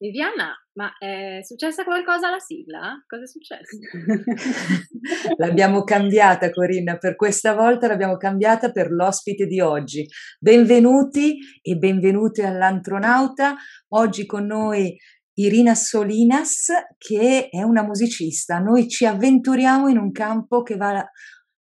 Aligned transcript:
Viviana, 0.00 0.56
ma 0.76 0.92
è 0.98 1.40
successa 1.42 1.84
qualcosa 1.84 2.28
alla 2.28 2.38
sigla? 2.38 3.02
Cosa 3.06 3.22
è 3.22 3.26
successo? 3.26 3.78
l'abbiamo 5.38 5.84
cambiata, 5.84 6.50
Corinna, 6.50 6.98
per 6.98 7.16
questa 7.16 7.54
volta 7.54 7.86
l'abbiamo 7.88 8.16
cambiata 8.18 8.70
per 8.70 8.90
l'ospite 8.90 9.46
di 9.46 9.58
oggi. 9.60 10.06
Benvenuti 10.38 11.38
e 11.62 11.76
benvenute 11.76 12.44
all'Antronauta. 12.44 13.56
Oggi 13.94 14.26
con 14.26 14.44
noi 14.44 14.94
Irina 15.38 15.74
Solinas, 15.74 16.70
che 16.98 17.48
è 17.50 17.62
una 17.62 17.82
musicista. 17.82 18.58
Noi 18.58 18.86
ci 18.88 19.06
avventuriamo 19.06 19.88
in 19.88 19.96
un 19.96 20.12
campo 20.12 20.62
che 20.62 20.76
va 20.76 21.02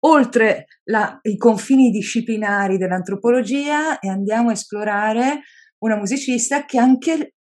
oltre 0.07 0.65
la, 0.85 1.19
i 1.23 1.37
confini 1.37 1.91
disciplinari 1.91 2.79
dell'antropologia 2.79 3.99
e 3.99 4.09
andiamo 4.09 4.49
a 4.49 4.53
esplorare 4.53 5.43
una 5.79 5.97
musicista 5.97 6.65
che 6.65 6.79
anche 6.79 7.35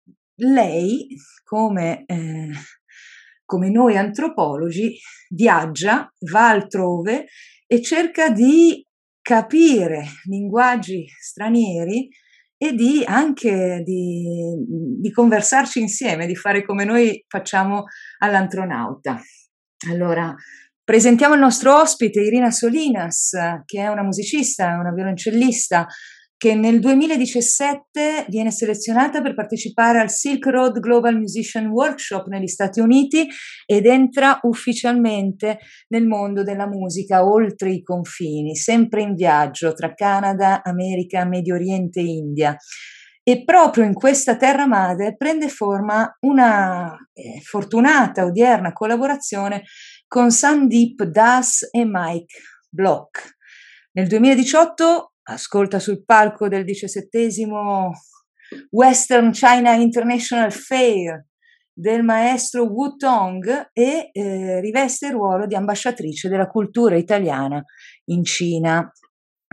lei, 0.44 1.08
come, 1.44 2.04
eh, 2.06 2.50
come 3.46 3.70
noi 3.70 3.98
antropologi, 3.98 4.98
viaggia, 5.30 6.12
va 6.32 6.50
altrove 6.50 7.28
e 7.68 7.82
cerca 7.82 8.30
di 8.30 8.86
capire 9.22 10.06
linguaggi 10.26 11.06
stranieri 11.08 12.10
e 12.58 12.74
di 12.74 13.04
anche 13.06 13.82
di, 13.84 14.56
di, 15.00 15.12
conversarci 15.12 15.80
insieme, 15.80 16.28
di 16.28 16.36
fare 16.36 16.64
come 16.64 16.86
noi 16.86 17.24
facciamo 17.28 17.86
all'antronauta. 18.20 19.20
Allora, 19.90 20.34
presentiamo 20.84 21.34
il 21.34 21.42
nostro 21.42 21.80
ospite, 21.80 22.22
Irina 22.22 22.52
Solinas, 22.52 23.32
che 23.66 23.82
è 23.82 23.88
una 23.88 24.04
musicista, 24.04 24.78
una 24.80 24.94
violoncellista, 24.94 25.88
che 26.44 26.56
nel 26.56 26.82
2017 26.82 28.26
viene 28.28 28.52
selezionata 28.52 29.22
per 29.22 29.34
partecipare 29.34 30.02
al 30.02 30.10
Silk 30.10 30.46
Road 30.48 30.82
Global 30.82 31.16
Musician 31.18 31.68
Workshop 31.68 32.28
negli 32.28 32.48
Stati 32.48 32.82
Uniti 32.82 33.26
ed 33.66 33.86
entra 33.86 34.40
ufficialmente 34.42 35.60
nel 35.88 36.06
mondo 36.06 36.44
della 36.44 36.68
musica 36.68 37.26
oltre 37.26 37.72
i 37.72 37.82
confini, 37.82 38.58
sempre 38.58 39.04
in 39.04 39.16
viaggio 39.16 39.72
tra 39.72 39.94
Canada, 39.94 40.62
America, 40.66 41.24
Medio 41.24 41.56
Oriente 41.56 42.02
e 42.02 42.08
India. 42.08 42.58
E 43.24 43.46
proprio 43.46 43.86
in 43.86 43.94
questa 43.94 44.36
terra 44.36 44.68
madre 44.68 45.16
prende 45.16 45.48
forma 45.48 46.14
una 46.26 46.94
eh, 47.14 47.40
fortunata 47.42 48.26
odierna 48.26 48.74
collaborazione 48.74 49.64
con 50.10 50.30
Sandeep 50.30 51.04
Das 51.04 51.70
e 51.72 51.86
Mike 51.86 52.36
Block. 52.70 53.38
Nel 53.94 54.08
2018 54.08 55.13
ascolta 55.24 55.80
sul 55.80 56.04
palco 56.04 56.48
del 56.48 56.64
diciassettesimo 56.64 57.92
Western 58.72 59.32
China 59.32 59.74
International 59.74 60.52
Fair 60.52 61.26
del 61.74 62.04
maestro 62.04 62.66
Wu 62.66 62.96
Tong 62.96 63.70
e 63.74 64.10
eh, 64.12 64.60
riveste 64.60 65.08
il 65.08 65.14
ruolo 65.14 65.48
di 65.48 65.56
ambasciatrice 65.56 66.30
della 66.30 66.48
cultura 66.48 66.96
italiana 66.96 67.64
in 68.06 68.24
Cina. 68.24 68.92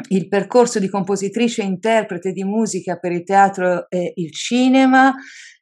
Il 0.09 0.29
percorso 0.29 0.79
di 0.79 0.89
compositrice 0.89 1.63
e 1.63 1.67
interprete 1.67 2.33
di 2.33 2.45
musica 2.45 2.99
per 2.99 3.13
il 3.13 3.23
teatro 3.23 3.89
e 3.89 4.13
il 4.17 4.33
cinema, 4.33 5.15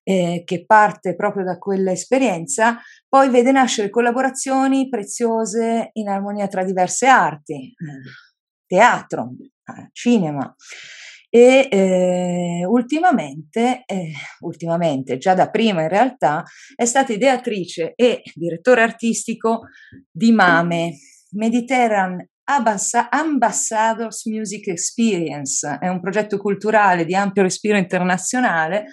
eh, 0.04 0.42
che 0.44 0.64
parte 0.64 1.16
proprio 1.16 1.44
da 1.44 1.58
quella 1.58 1.90
esperienza, 1.90 2.80
poi 3.08 3.30
vede 3.30 3.50
nascere 3.50 3.90
collaborazioni 3.90 4.88
preziose 4.88 5.90
in 5.94 6.08
armonia 6.08 6.46
tra 6.46 6.64
diverse 6.64 7.06
arti, 7.06 7.74
teatro, 8.66 9.30
cinema. 9.92 10.54
E 11.30 11.68
eh, 11.70 12.64
ultimamente, 12.66 13.82
eh, 13.84 14.12
ultimamente, 14.40 15.18
già 15.18 15.34
da 15.34 15.50
prima 15.50 15.82
in 15.82 15.88
realtà, 15.88 16.42
è 16.74 16.86
stata 16.86 17.12
ideatrice 17.12 17.92
e 17.94 18.22
direttore 18.34 18.82
artistico 18.82 19.66
di 20.10 20.32
MAME, 20.32 20.94
Mediterranean 21.32 22.26
Ambassadors 23.10 24.24
Music 24.24 24.68
Experience, 24.68 25.76
è 25.78 25.88
un 25.88 26.00
progetto 26.00 26.38
culturale 26.38 27.04
di 27.04 27.14
ampio 27.14 27.42
respiro 27.42 27.76
internazionale 27.76 28.86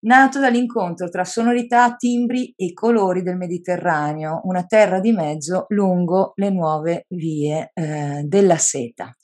nato 0.00 0.38
dall'incontro 0.38 1.08
tra 1.08 1.24
sonorità, 1.24 1.94
timbri 1.96 2.52
e 2.56 2.72
colori 2.72 3.22
del 3.22 3.36
Mediterraneo, 3.36 4.40
una 4.44 4.64
terra 4.64 5.00
di 5.00 5.12
mezzo 5.12 5.66
lungo 5.68 6.32
le 6.36 6.50
nuove 6.50 7.06
vie 7.08 7.70
eh, 7.72 8.22
della 8.24 8.58
seta. 8.58 9.14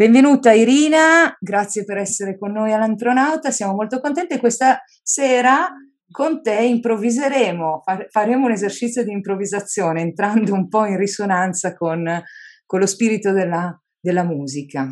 Benvenuta 0.00 0.52
Irina, 0.52 1.36
grazie 1.38 1.84
per 1.84 1.98
essere 1.98 2.38
con 2.38 2.52
noi 2.52 2.72
all'Antronauta, 2.72 3.50
siamo 3.50 3.74
molto 3.74 4.00
contenti. 4.00 4.38
Questa 4.38 4.82
sera 5.02 5.68
con 6.10 6.40
te 6.40 6.54
improvviseremo, 6.54 7.82
faremo 8.08 8.46
un 8.46 8.52
esercizio 8.52 9.04
di 9.04 9.12
improvvisazione 9.12 10.00
entrando 10.00 10.54
un 10.54 10.68
po' 10.68 10.86
in 10.86 10.96
risonanza 10.96 11.74
con, 11.74 12.02
con 12.64 12.78
lo 12.78 12.86
spirito 12.86 13.32
della, 13.32 13.78
della 14.00 14.24
musica. 14.24 14.88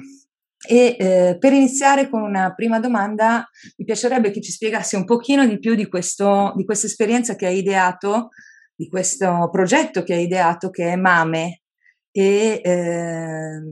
E 0.69 0.97
eh, 0.99 1.39
per 1.39 1.55
iniziare 1.55 2.11
con 2.11 2.21
una 2.21 2.53
prima 2.53 2.79
domanda, 2.79 3.49
mi 3.79 3.87
piacerebbe 3.87 4.31
che 4.31 4.43
ci 4.43 4.53
spiegassi 4.53 4.95
un 4.95 5.07
pochino 5.07 5.47
di 5.47 5.59
più 5.59 5.75
di, 5.75 5.89
questo, 5.89 6.53
di 6.55 6.67
questa 6.67 6.87
esperienza 6.87 7.35
che 7.35 7.47
hai 7.47 7.57
ideato, 7.57 8.29
di 8.75 8.91
questo 8.91 9.49
progetto 9.51 10.03
che 10.03 10.13
hai 10.13 10.25
ideato 10.25 10.69
che 10.69 10.93
è 10.93 10.97
MAME 10.97 11.63
e 12.11 12.61
eh, 12.63 13.63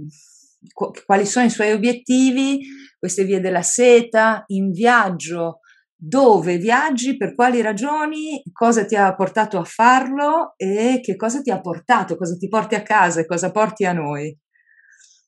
quali 0.72 1.26
sono 1.26 1.46
i 1.46 1.50
suoi 1.50 1.72
obiettivi, 1.72 2.60
queste 2.98 3.24
vie 3.24 3.40
della 3.40 3.62
seta, 3.62 4.44
in 4.48 4.70
viaggio, 4.70 5.60
dove 5.94 6.58
viaggi, 6.58 7.16
per 7.16 7.34
quali 7.34 7.62
ragioni, 7.62 8.42
cosa 8.52 8.84
ti 8.84 8.96
ha 8.96 9.14
portato 9.14 9.58
a 9.58 9.64
farlo? 9.64 10.54
E 10.56 11.00
che 11.02 11.16
cosa 11.16 11.40
ti 11.40 11.50
ha 11.50 11.60
portato, 11.60 12.16
cosa 12.16 12.36
ti 12.36 12.48
porti 12.48 12.74
a 12.74 12.82
casa 12.82 13.20
e 13.20 13.26
cosa 13.26 13.50
porti 13.50 13.84
a 13.84 13.92
noi. 13.92 14.36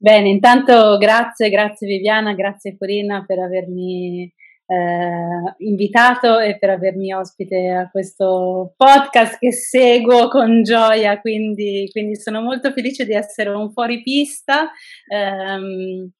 Bene, 0.00 0.28
intanto 0.28 0.97
grazie, 0.97 1.50
grazie 1.50 1.88
Viviana, 1.88 2.32
grazie 2.34 2.76
Corina 2.76 3.25
per 3.26 3.41
avermi 3.41 4.32
eh, 4.71 5.55
invitato 5.65 6.39
e 6.39 6.59
per 6.59 6.71
avermi 6.71 7.15
ospite 7.15 7.69
a 7.71 7.91
questo 7.91 8.75
podcast 8.77 9.39
che 9.39 9.51
seguo 9.51 10.29
con 10.29 10.62
gioia, 10.62 11.21
quindi, 11.21 11.89
quindi 11.91 12.17
sono 12.17 12.43
molto 12.43 12.71
felice 12.73 13.06
di 13.06 13.15
essere 13.15 13.49
un 13.49 13.73
fuoripista. 13.73 14.71
Eh, 15.06 16.11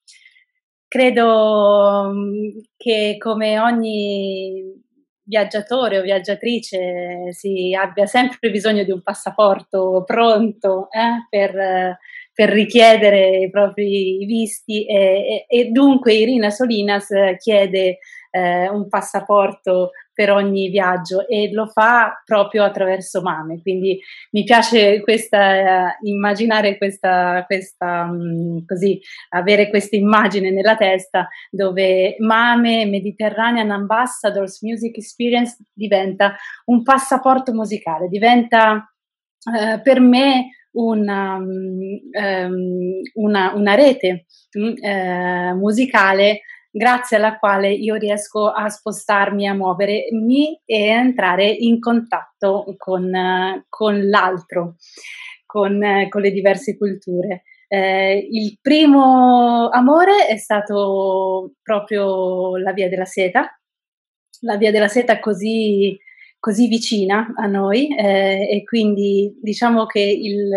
credo 0.89 2.11
mm, 2.11 2.59
che 2.79 3.17
come 3.19 3.59
ogni 3.59 4.87
viaggiatore 5.23 5.99
o 5.99 6.03
viaggiatrice 6.03 7.33
si 7.33 7.77
abbia 7.79 8.07
sempre 8.07 8.51
bisogno 8.51 8.83
di 8.83 8.91
un 8.91 9.03
passaporto 9.03 10.03
pronto 10.07 10.89
eh, 10.91 11.27
per, 11.29 11.99
per, 12.33 12.49
richiedere 12.49 13.41
i 13.41 13.51
propri 13.51 14.25
visti 14.25 14.87
e, 14.87 15.45
e, 15.47 15.47
e 15.47 15.65
dunque 15.67 16.15
Irina 16.15 16.49
Solinas 16.49 17.09
chiede 17.37 17.99
eh, 18.39 18.69
un 18.69 18.89
passaporto 18.89 19.91
per 20.19 20.33
ogni 20.33 20.69
viaggio 20.69 21.29
e 21.29 21.49
lo 21.53 21.67
fa 21.67 22.21
proprio 22.25 22.65
attraverso 22.65 23.23
Mame. 23.23 23.63
Quindi 23.63 24.01
mi 24.33 24.43
piace 24.43 25.01
questa, 25.01 25.93
uh, 25.93 26.09
immaginare 26.09 26.77
questa, 26.77 27.45
questa 27.47 28.09
um, 28.11 28.65
così, 28.65 29.01
avere 29.29 29.69
questa 29.69 29.95
immagine 29.95 30.51
nella 30.51 30.77
testa 30.77 31.29
dove 31.51 32.17
Mame 32.19 32.85
Mediterranean 32.87 33.71
Ambassadors 33.71 34.61
Music 34.63 34.97
Experience 34.97 35.57
diventa 35.73 36.35
un 36.65 36.83
passaporto 36.83 37.53
musicale, 37.53 38.09
diventa 38.09 38.93
uh, 39.45 39.81
per 39.81 40.01
me 40.01 40.49
una, 40.73 41.37
um, 41.37 42.01
una, 43.15 43.53
una 43.55 43.75
rete 43.77 44.27
uh, 44.53 45.57
musicale 45.57 46.41
grazie 46.71 47.17
alla 47.17 47.39
quale 47.39 47.71
io 47.73 47.95
riesco 47.95 48.51
a 48.51 48.69
spostarmi, 48.69 49.47
a 49.47 49.55
muovermi 49.55 50.63
e 50.65 50.91
a 50.91 51.01
entrare 51.01 51.49
in 51.49 51.81
contatto 51.81 52.75
con, 52.77 53.11
con 53.69 54.09
l'altro, 54.09 54.77
con, 55.47 55.81
con, 56.09 56.21
le 56.21 56.31
diverse 56.31 56.77
culture. 56.77 57.43
Eh, 57.69 58.27
il 58.31 58.59
primo 58.61 59.69
amore 59.69 60.27
è 60.27 60.37
stato 60.37 61.55
proprio 61.63 62.57
la 62.57 62.73
via 62.73 62.89
della 62.89 63.05
seta, 63.05 63.59
la 64.41 64.57
via 64.57 64.71
della 64.71 64.89
seta 64.89 65.19
così, 65.21 65.99
così 66.39 66.69
vicina 66.69 67.33
a 67.37 67.47
noi 67.47 67.95
eh, 67.95 68.49
e 68.51 68.63
quindi 68.65 69.37
diciamo 69.43 69.87
che 69.87 70.01
il, 70.01 70.51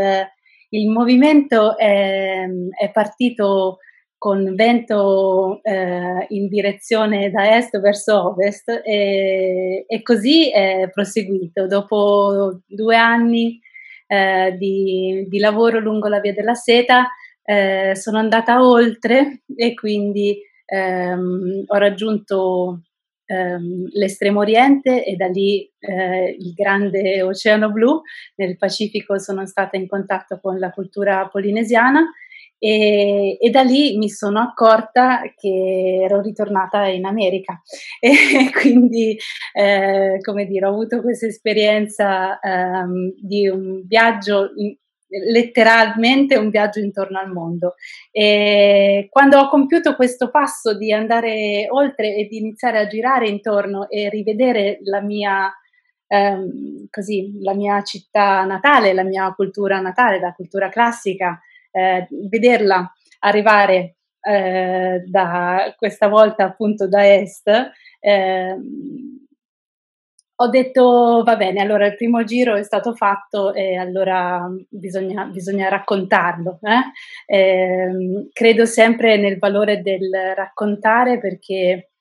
il 0.69 0.89
movimento 0.89 1.77
è, 1.77 2.45
è 2.77 2.91
partito 2.91 3.79
con 4.21 4.53
vento 4.53 5.61
eh, 5.63 6.27
in 6.29 6.47
direzione 6.47 7.31
da 7.31 7.57
est 7.57 7.79
verso 7.79 8.27
ovest 8.27 8.69
e, 8.85 9.83
e 9.87 10.01
così 10.03 10.51
è 10.51 10.87
proseguito. 10.93 11.65
Dopo 11.65 12.59
due 12.67 12.95
anni 12.95 13.59
eh, 14.05 14.55
di, 14.59 15.25
di, 15.27 15.39
lavoro 15.39 15.79
lungo 15.79 16.07
la 16.07 16.19
via 16.19 16.33
della 16.33 16.53
seta 16.53 17.07
eh, 17.43 17.93
sono 17.95 18.19
andata 18.19 18.63
oltre 18.63 19.41
e 19.55 19.73
quindi 19.73 20.39
ehm, 20.65 21.63
ho 21.65 21.77
raggiunto 21.77 22.83
ehm, 23.25 23.87
l'estremo 23.93 24.41
oriente 24.41 25.03
e 25.03 25.15
da 25.15 25.25
lì 25.25 25.67
eh, 25.79 26.35
il 26.37 26.53
grande 26.53 27.23
oceano 27.23 27.71
blu. 27.71 28.03
Nel 28.35 28.55
Pacifico 28.55 29.17
sono 29.17 29.47
stata 29.47 29.77
in 29.77 29.87
contatto 29.87 30.39
con 30.39 30.59
la 30.59 30.69
cultura 30.69 31.27
polinesiana 31.27 32.07
e, 32.63 33.37
e, 33.41 33.49
da 33.49 33.63
lì 33.63 33.97
mi 33.97 34.07
sono 34.07 34.39
accorta 34.39 35.21
che 35.35 36.01
ero 36.03 36.21
ritornata 36.21 36.85
in 36.85 37.05
America 37.05 37.59
e 37.99 38.51
quindi, 38.53 39.17
eh, 39.53 40.19
come 40.21 40.45
dire, 40.45 40.67
ho 40.67 40.69
avuto 40.69 41.01
questa 41.01 41.25
esperienza 41.25 42.39
um, 42.43 43.11
di 43.17 43.47
un 43.47 43.81
viaggio 43.87 44.51
letteralmente 45.29 46.37
un 46.37 46.49
viaggio 46.49 46.79
intorno 46.79 47.19
al 47.19 47.31
mondo. 47.31 47.73
E 48.11 49.07
quando 49.09 49.39
ho 49.39 49.49
compiuto 49.49 49.95
questo 49.95 50.29
passo 50.29 50.77
di 50.77 50.93
andare 50.93 51.65
oltre 51.69 52.15
e 52.15 52.27
di 52.27 52.37
iniziare 52.37 52.77
a 52.77 52.87
girare 52.87 53.27
intorno 53.27 53.89
e 53.89 54.07
rivedere 54.07 54.77
la 54.83 55.01
mia, 55.01 55.51
ehm, 56.07 56.85
così, 56.91 57.39
la 57.41 57.55
mia 57.55 57.81
città 57.81 58.45
natale, 58.45 58.93
la 58.93 59.03
mia 59.03 59.33
cultura 59.33 59.81
natale, 59.81 60.19
la 60.19 60.33
cultura 60.33 60.69
classica, 60.69 61.41
eh, 61.71 62.07
vederla 62.29 62.91
arrivare 63.19 63.95
eh, 64.21 65.03
da 65.05 65.73
questa 65.77 66.07
volta 66.07 66.45
appunto 66.45 66.87
da 66.87 67.07
est, 67.07 67.49
eh, 67.99 68.55
ho 70.41 70.47
detto 70.47 71.21
va 71.23 71.35
bene, 71.35 71.61
allora 71.61 71.85
il 71.85 71.95
primo 71.95 72.23
giro 72.23 72.55
è 72.55 72.63
stato 72.63 72.95
fatto 72.95 73.53
e 73.53 73.75
allora 73.75 74.49
bisogna, 74.69 75.25
bisogna 75.25 75.69
raccontarlo. 75.69 76.59
Eh? 76.63 77.35
Eh, 77.35 78.29
credo 78.33 78.65
sempre 78.65 79.17
nel 79.17 79.37
valore 79.37 79.81
del 79.83 80.09
raccontare 80.35 81.19
perché 81.19 81.91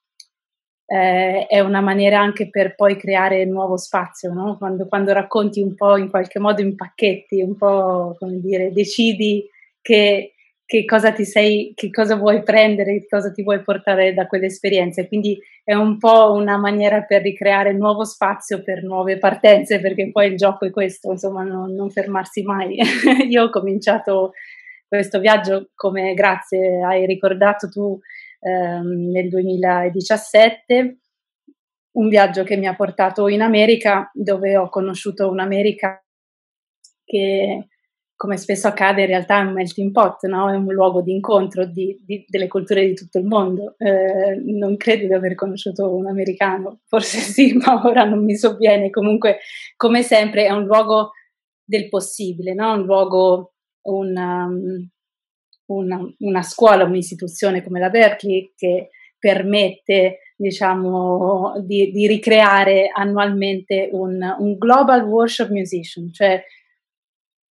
eh, 0.87 1.47
è 1.47 1.61
una 1.61 1.83
maniera 1.83 2.19
anche 2.19 2.49
per 2.49 2.75
poi 2.75 2.97
creare 2.97 3.45
nuovo 3.45 3.77
spazio, 3.77 4.33
no? 4.33 4.57
quando, 4.57 4.89
quando, 4.89 5.13
racconti 5.13 5.61
un 5.61 5.75
po' 5.75 5.99
in 5.99 6.09
qualche 6.09 6.39
modo 6.39 6.63
in 6.63 6.75
pacchetti, 6.75 7.43
un 7.43 7.57
po' 7.57 8.17
come 8.19 8.41
dire, 8.41 8.73
decidi 8.73 9.47
che 9.81 10.35
che 10.71 10.85
cosa 10.85 11.11
ti 11.11 11.25
sei, 11.25 11.73
che 11.75 11.91
cosa 11.91 12.15
vuoi 12.15 12.45
prendere, 12.45 13.05
cosa 13.09 13.33
ti 13.33 13.43
vuoi 13.43 13.61
portare 13.61 14.15
da 14.15 14.29
quelle 14.29 14.47
esperienze. 14.47 15.09
Quindi 15.09 15.37
è 15.65 15.75
un 15.75 15.99
po' 15.99 16.31
una 16.31 16.59
maniera 16.59 17.03
per 17.03 17.23
ricreare 17.23 17.73
nuovo 17.73 18.05
spazio 18.05 18.63
per 18.63 18.85
nuove 18.85 19.19
partenze, 19.19 19.81
perché 19.81 20.13
poi 20.13 20.29
il 20.29 20.37
gioco 20.37 20.67
è 20.67 20.71
questo, 20.71 21.11
insomma, 21.11 21.43
non, 21.43 21.75
non 21.75 21.91
fermarsi 21.91 22.43
mai. 22.45 22.79
Io 23.29 23.43
ho 23.43 23.51
cominciato 23.51 24.31
questo 24.87 25.19
viaggio, 25.19 25.71
come 25.75 26.15
grazie 26.15 26.81
hai 26.85 27.05
ricordato 27.05 27.69
tu, 27.69 27.99
ehm, 28.39 29.11
nel 29.11 29.29
2017, 29.29 30.99
un 31.97 32.09
viaggio 32.09 32.45
che 32.45 32.57
mi 32.57 32.69
ha 32.69 32.77
portato 32.77 33.27
in 33.27 33.43
America, 33.43 34.09
dove 34.15 34.57
ho 34.57 34.69
conosciuto 34.69 35.29
un'America 35.31 36.01
che 37.05 37.67
come 38.21 38.37
spesso 38.37 38.69
accade, 38.69 39.01
in 39.01 39.07
realtà 39.07 39.39
è 39.39 39.45
un 39.45 39.55
melting 39.55 39.93
pot, 39.93 40.27
no? 40.27 40.53
è 40.53 40.55
un 40.55 40.71
luogo 40.75 41.01
di 41.01 41.11
incontro 41.11 41.65
delle 41.65 42.49
culture 42.49 42.87
di 42.87 42.93
tutto 42.93 43.17
il 43.19 43.25
mondo. 43.25 43.77
Eh, 43.79 44.35
non 44.45 44.77
credo 44.77 45.07
di 45.07 45.15
aver 45.15 45.35
conosciuto 45.35 45.97
un 45.97 46.07
americano, 46.07 46.81
forse 46.87 47.17
sì, 47.33 47.55
ma 47.55 47.81
ora 47.83 48.05
non 48.05 48.23
mi 48.23 48.37
sovviene. 48.37 48.91
Comunque, 48.91 49.39
come 49.75 50.03
sempre, 50.03 50.45
è 50.45 50.51
un 50.51 50.67
luogo 50.67 51.13
del 51.65 51.89
possibile, 51.89 52.53
no? 52.53 52.75
un 52.75 52.83
luogo, 52.83 53.55
una, 53.87 54.45
um, 54.45 54.87
una, 55.69 56.15
una 56.19 56.43
scuola, 56.43 56.85
un'istituzione 56.85 57.63
come 57.63 57.81
la 57.81 57.89
Berkeley 57.89 58.53
che 58.55 58.91
permette 59.19 60.35
diciamo, 60.37 61.55
di, 61.65 61.91
di 61.91 62.07
ricreare 62.07 62.91
annualmente 62.93 63.89
un, 63.93 64.21
un 64.39 64.59
global 64.59 65.05
workshop 65.05 65.49
musician, 65.49 66.13
cioè 66.13 66.45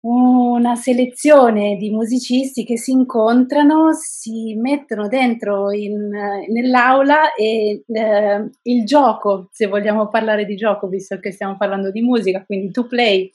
una 0.05 0.75
selezione 0.75 1.77
di 1.77 1.91
musicisti 1.91 2.65
che 2.65 2.77
si 2.77 2.91
incontrano, 2.91 3.93
si 3.93 4.55
mettono 4.55 5.07
dentro 5.07 5.71
in, 5.73 6.09
nell'aula 6.49 7.35
e 7.35 7.85
eh, 7.87 8.51
il 8.63 8.85
gioco, 8.85 9.49
se 9.53 9.67
vogliamo 9.67 10.09
parlare 10.09 10.45
di 10.45 10.57
gioco, 10.57 10.89
visto 10.89 11.19
che 11.19 11.31
stiamo 11.31 11.57
parlando 11.57 11.91
di 11.91 12.01
musica, 12.01 12.45
quindi 12.45 12.71
to 12.73 12.87
play, 12.87 13.31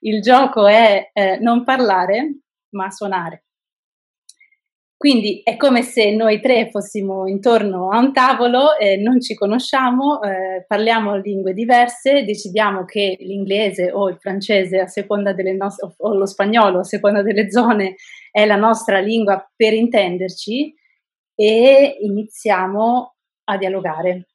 il 0.00 0.22
gioco 0.22 0.66
è 0.66 1.10
eh, 1.12 1.38
non 1.40 1.64
parlare 1.64 2.40
ma 2.70 2.90
suonare. 2.90 3.44
Quindi 5.00 5.40
è 5.42 5.56
come 5.56 5.80
se 5.80 6.14
noi 6.14 6.42
tre 6.42 6.68
fossimo 6.68 7.26
intorno 7.26 7.88
a 7.88 7.98
un 7.98 8.12
tavolo, 8.12 8.76
eh, 8.76 8.98
non 8.98 9.18
ci 9.18 9.34
conosciamo, 9.34 10.20
eh, 10.20 10.66
parliamo 10.68 11.16
lingue 11.16 11.54
diverse, 11.54 12.22
decidiamo 12.22 12.84
che 12.84 13.16
l'inglese 13.20 13.90
o 13.92 14.10
il 14.10 14.18
francese 14.18 14.78
a 14.78 14.86
seconda 14.86 15.32
delle 15.32 15.54
nostre, 15.54 15.94
o 15.96 16.12
lo 16.12 16.26
spagnolo 16.26 16.80
a 16.80 16.84
seconda 16.84 17.22
delle 17.22 17.50
zone 17.50 17.94
è 18.30 18.44
la 18.44 18.56
nostra 18.56 18.98
lingua 18.98 19.42
per 19.56 19.72
intenderci 19.72 20.74
e 21.34 21.96
iniziamo 22.02 23.14
a 23.44 23.56
dialogare. 23.56 24.26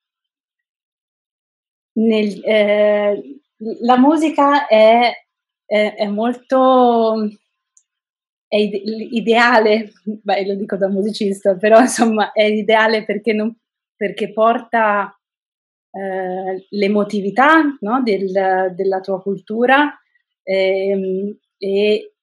Nel, 1.99 2.43
eh, 2.43 3.21
la 3.81 3.99
musica 3.99 4.65
è, 4.65 5.11
è, 5.63 5.93
è 5.93 6.07
molto 6.07 7.29
è 8.55 8.59
ideale, 9.11 9.91
beh, 10.03 10.45
lo 10.45 10.55
dico 10.55 10.77
da 10.77 10.87
musicista, 10.87 11.55
però 11.55 11.79
insomma 11.81 12.31
è 12.31 12.43
ideale 12.43 13.03
perché, 13.03 13.33
non, 13.33 13.53
perché 13.95 14.31
porta 14.31 15.13
eh, 15.91 16.65
l'emotività 16.69 17.63
no, 17.81 18.01
del, 18.01 18.73
della 18.73 19.01
tua 19.01 19.21
cultura 19.21 19.93
ehm, 20.43 21.37
e 21.57 22.13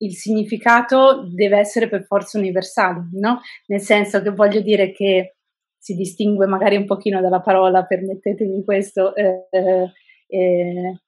il 0.00 0.14
significato 0.14 1.26
deve 1.26 1.58
essere 1.58 1.88
per 1.88 2.04
forza 2.04 2.38
universale, 2.38 3.08
no? 3.12 3.40
nel 3.66 3.80
senso 3.80 4.20
che 4.20 4.30
voglio 4.30 4.60
dire 4.60 4.92
che 4.92 5.36
si 5.78 5.94
distingue 5.94 6.46
magari 6.46 6.76
un 6.76 6.84
pochino 6.84 7.20
dalla 7.20 7.40
parola, 7.40 7.84
permettetemi 7.84 8.62
questo, 8.62 9.14
eh, 9.14 9.46
eh, 9.50 11.00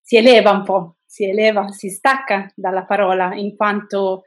si 0.00 0.16
eleva 0.16 0.50
un 0.50 0.64
po', 0.64 0.96
si 1.12 1.28
eleva, 1.28 1.70
si 1.72 1.90
stacca 1.90 2.50
dalla 2.54 2.86
parola 2.86 3.34
in 3.34 3.54
quanto 3.54 4.22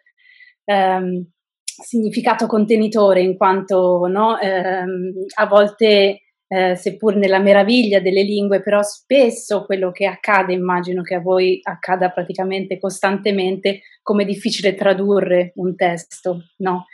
ehm, 0.66 1.26
significato 1.64 2.46
contenitore, 2.46 3.22
in 3.22 3.36
quanto 3.36 4.06
no, 4.06 4.40
ehm, 4.40 5.14
a 5.34 5.48
volte, 5.48 6.22
eh, 6.48 6.76
seppur 6.76 7.16
nella 7.16 7.40
meraviglia 7.40 8.00
delle 8.00 8.22
lingue, 8.22 8.62
però 8.62 8.84
spesso 8.84 9.66
quello 9.66 9.90
che 9.90 10.06
accade, 10.06 10.54
immagino 10.54 11.02
che 11.02 11.16
a 11.16 11.22
voi 11.22 11.60
accada 11.64 12.12
praticamente 12.12 12.78
costantemente, 12.78 13.82
come 14.04 14.22
è 14.22 14.26
difficile 14.28 14.76
tradurre 14.76 15.54
un 15.56 15.76
testo, 15.76 16.52
no? 16.58 16.86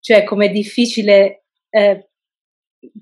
Cioè 0.00 0.24
come 0.24 0.46
è 0.46 0.50
difficile 0.50 1.44
eh, 1.68 2.08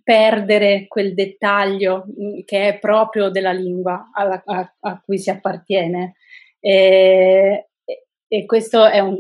perdere 0.02 0.86
quel 0.88 1.14
dettaglio 1.14 2.04
mm, 2.06 2.40
che 2.44 2.68
è 2.68 2.78
proprio 2.78 3.30
della 3.30 3.52
lingua 3.52 4.10
a, 4.12 4.42
a, 4.44 4.74
a 4.80 5.00
cui 5.04 5.18
si 5.18 5.30
appartiene. 5.30 6.14
E, 6.64 7.70
e, 8.28 8.46
questo 8.46 8.86
è 8.86 9.00
un, 9.00 9.16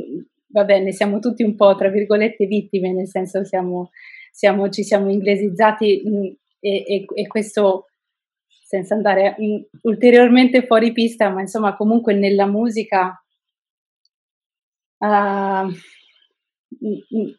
va 0.52 0.64
bene, 0.64 0.92
siamo 0.92 1.18
tutti 1.18 1.42
un 1.42 1.56
po' 1.56 1.74
tra 1.74 1.88
virgolette 1.88 2.46
vittime, 2.46 2.92
nel 2.92 3.08
senso 3.08 3.44
siamo, 3.44 3.90
siamo, 4.30 4.68
ci 4.68 4.84
siamo 4.84 5.10
inglesizzati 5.10 6.02
mm, 6.06 6.24
e, 6.60 6.76
e, 6.86 7.04
e 7.12 7.26
questo 7.26 7.86
senza 8.46 8.94
andare 8.94 9.36
mm, 9.40 9.62
ulteriormente 9.82 10.64
fuori 10.64 10.92
pista, 10.92 11.30
ma 11.30 11.40
insomma 11.40 11.74
comunque 11.74 12.14
nella 12.14 12.46
musica, 12.46 13.20
uh, 14.98 15.68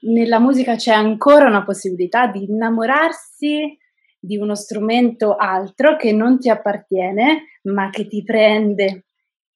nella 0.02 0.40
musica 0.40 0.76
c'è 0.76 0.92
ancora 0.92 1.48
una 1.48 1.64
possibilità 1.64 2.28
di 2.28 2.44
innamorarsi 2.44 3.78
di 4.20 4.38
uno 4.38 4.56
strumento 4.56 5.36
altro 5.36 5.96
che 5.96 6.12
non 6.12 6.40
ti 6.40 6.50
appartiene, 6.50 7.60
ma 7.64 7.90
che 7.90 8.06
ti 8.08 8.22
prende 8.24 9.06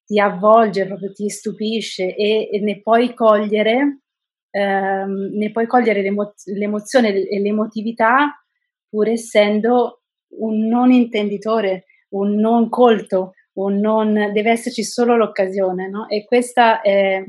ti 0.08 0.20
avvolge, 0.20 0.88
proprio 0.88 1.12
ti 1.12 1.30
stupisce 1.30 2.16
e, 2.16 2.50
e 2.50 2.60
ne 2.62 2.80
puoi 2.80 3.14
cogliere, 3.14 4.04
ehm, 4.50 5.32
ne 5.34 5.52
puoi 5.52 5.68
cogliere 5.68 6.02
l'emo- 6.02 6.34
l'emozione 6.46 7.10
e 7.28 7.40
l'emotività 7.42 8.42
pur 8.88 9.10
essendo 9.10 10.04
un 10.40 10.66
non 10.68 10.94
intenditore, 10.94 11.88
un 12.12 12.36
non 12.36 12.70
colto, 12.70 13.34
un 13.56 13.80
non, 13.80 14.14
deve 14.14 14.52
esserci 14.52 14.84
solo 14.84 15.18
l'occasione, 15.18 15.90
no? 15.90 16.08
E 16.08 16.24
questa 16.24 16.80
è 16.80 17.22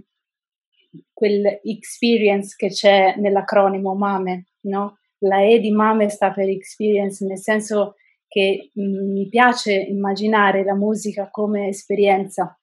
quell'experience 1.12 2.54
che 2.56 2.68
c'è 2.68 3.16
nell'acronimo 3.16 3.94
MAME, 3.94 4.46
no? 4.66 4.98
la 5.22 5.42
E 5.42 5.58
di 5.58 5.72
Mame 5.72 6.08
sta 6.10 6.30
per 6.30 6.48
experience, 6.48 7.24
nel 7.24 7.38
senso 7.38 7.96
che 8.28 8.70
mm, 8.78 9.12
mi 9.12 9.28
piace 9.28 9.72
immaginare 9.72 10.62
la 10.62 10.74
musica 10.74 11.28
come 11.30 11.68
esperienza, 11.68 12.56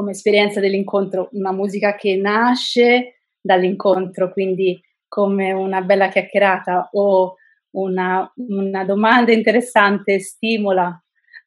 come 0.00 0.12
esperienza 0.12 0.60
dell'incontro, 0.60 1.28
una 1.32 1.52
musica 1.52 1.94
che 1.94 2.16
nasce 2.16 3.20
dall'incontro, 3.38 4.32
quindi 4.32 4.80
come 5.06 5.52
una 5.52 5.82
bella 5.82 6.08
chiacchierata 6.08 6.88
o 6.92 7.34
una, 7.72 8.32
una 8.36 8.84
domanda 8.84 9.30
interessante 9.30 10.18
stimola 10.18 10.98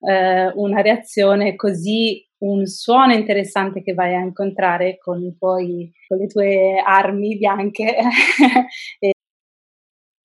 eh, 0.01 0.51
una 0.53 0.81
reazione, 0.81 1.55
così 1.55 2.23
un 2.43 2.67
suono 2.67 3.13
interessante 3.13 3.81
che 3.81 3.95
vai 3.95 4.13
a 4.13 4.21
incontrare 4.21 4.99
con, 4.99 5.35
tuoi, 5.35 5.91
con 6.07 6.17
le 6.19 6.27
tue 6.27 6.79
armi 6.85 7.37
bianche 7.37 7.95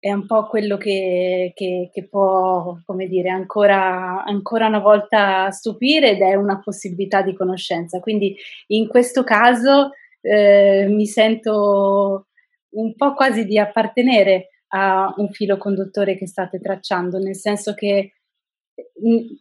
è 0.00 0.12
un 0.12 0.26
po' 0.26 0.47
quello 0.47 0.76
che, 0.76 1.52
che, 1.55 1.90
che 1.93 2.09
può, 2.09 2.78
come 2.85 3.09
dire, 3.09 3.31
ancora, 3.31 4.25
ancora, 4.25 4.69
una 4.69 4.78
volta 4.78 5.50
stupire 5.50 6.11
ed 6.11 6.21
è 6.21 6.35
una 6.35 6.61
possibilità 6.61 7.23
di 7.23 7.35
conoscenza. 7.35 7.99
Quindi 8.00 8.37
in 8.69 8.87
questo 8.87 9.25
caso 9.25 9.90
eh, 10.21 10.87
mi 10.88 11.07
sento 11.07 12.28
un 12.71 12.95
po' 12.95 13.14
quasi 13.14 13.45
di 13.45 13.59
appartenere 13.59 14.50
a 14.69 15.12
un 15.17 15.31
filo 15.31 15.57
conduttore 15.57 16.17
che 16.17 16.26
state 16.26 16.61
tracciando, 16.61 17.19
nel 17.19 17.37
senso 17.37 17.75
che 17.75 18.12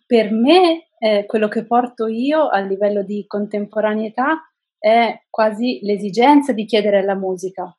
per 0.05 0.31
me 0.31 0.87
eh, 0.97 1.25
quello 1.27 1.47
che 1.47 1.65
porto 1.65 2.07
io 2.07 2.47
a 2.47 2.59
livello 2.59 3.03
di 3.03 3.25
contemporaneità 3.27 4.51
è 4.79 5.25
quasi 5.29 5.79
l'esigenza 5.83 6.53
di 6.53 6.65
chiedere 6.65 6.99
alla 6.99 7.15
musica 7.15 7.76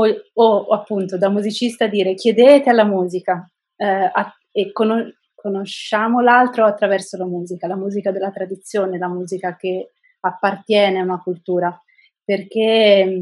o, 0.00 0.22
o 0.34 0.66
appunto 0.68 1.18
da 1.18 1.28
musicista 1.28 1.86
dire 1.86 2.14
chiedete 2.14 2.70
alla 2.70 2.84
musica 2.84 3.48
eh, 3.76 3.86
a, 3.86 4.32
e 4.52 4.72
con, 4.72 5.12
conosciamo 5.34 6.20
l'altro 6.20 6.64
attraverso 6.64 7.16
la 7.16 7.26
musica, 7.26 7.66
la 7.66 7.76
musica 7.76 8.10
della 8.10 8.30
tradizione, 8.30 8.98
la 8.98 9.08
musica 9.08 9.56
che 9.56 9.92
appartiene 10.20 10.98
a 10.98 11.04
una 11.04 11.20
cultura, 11.20 11.80
perché 12.24 13.20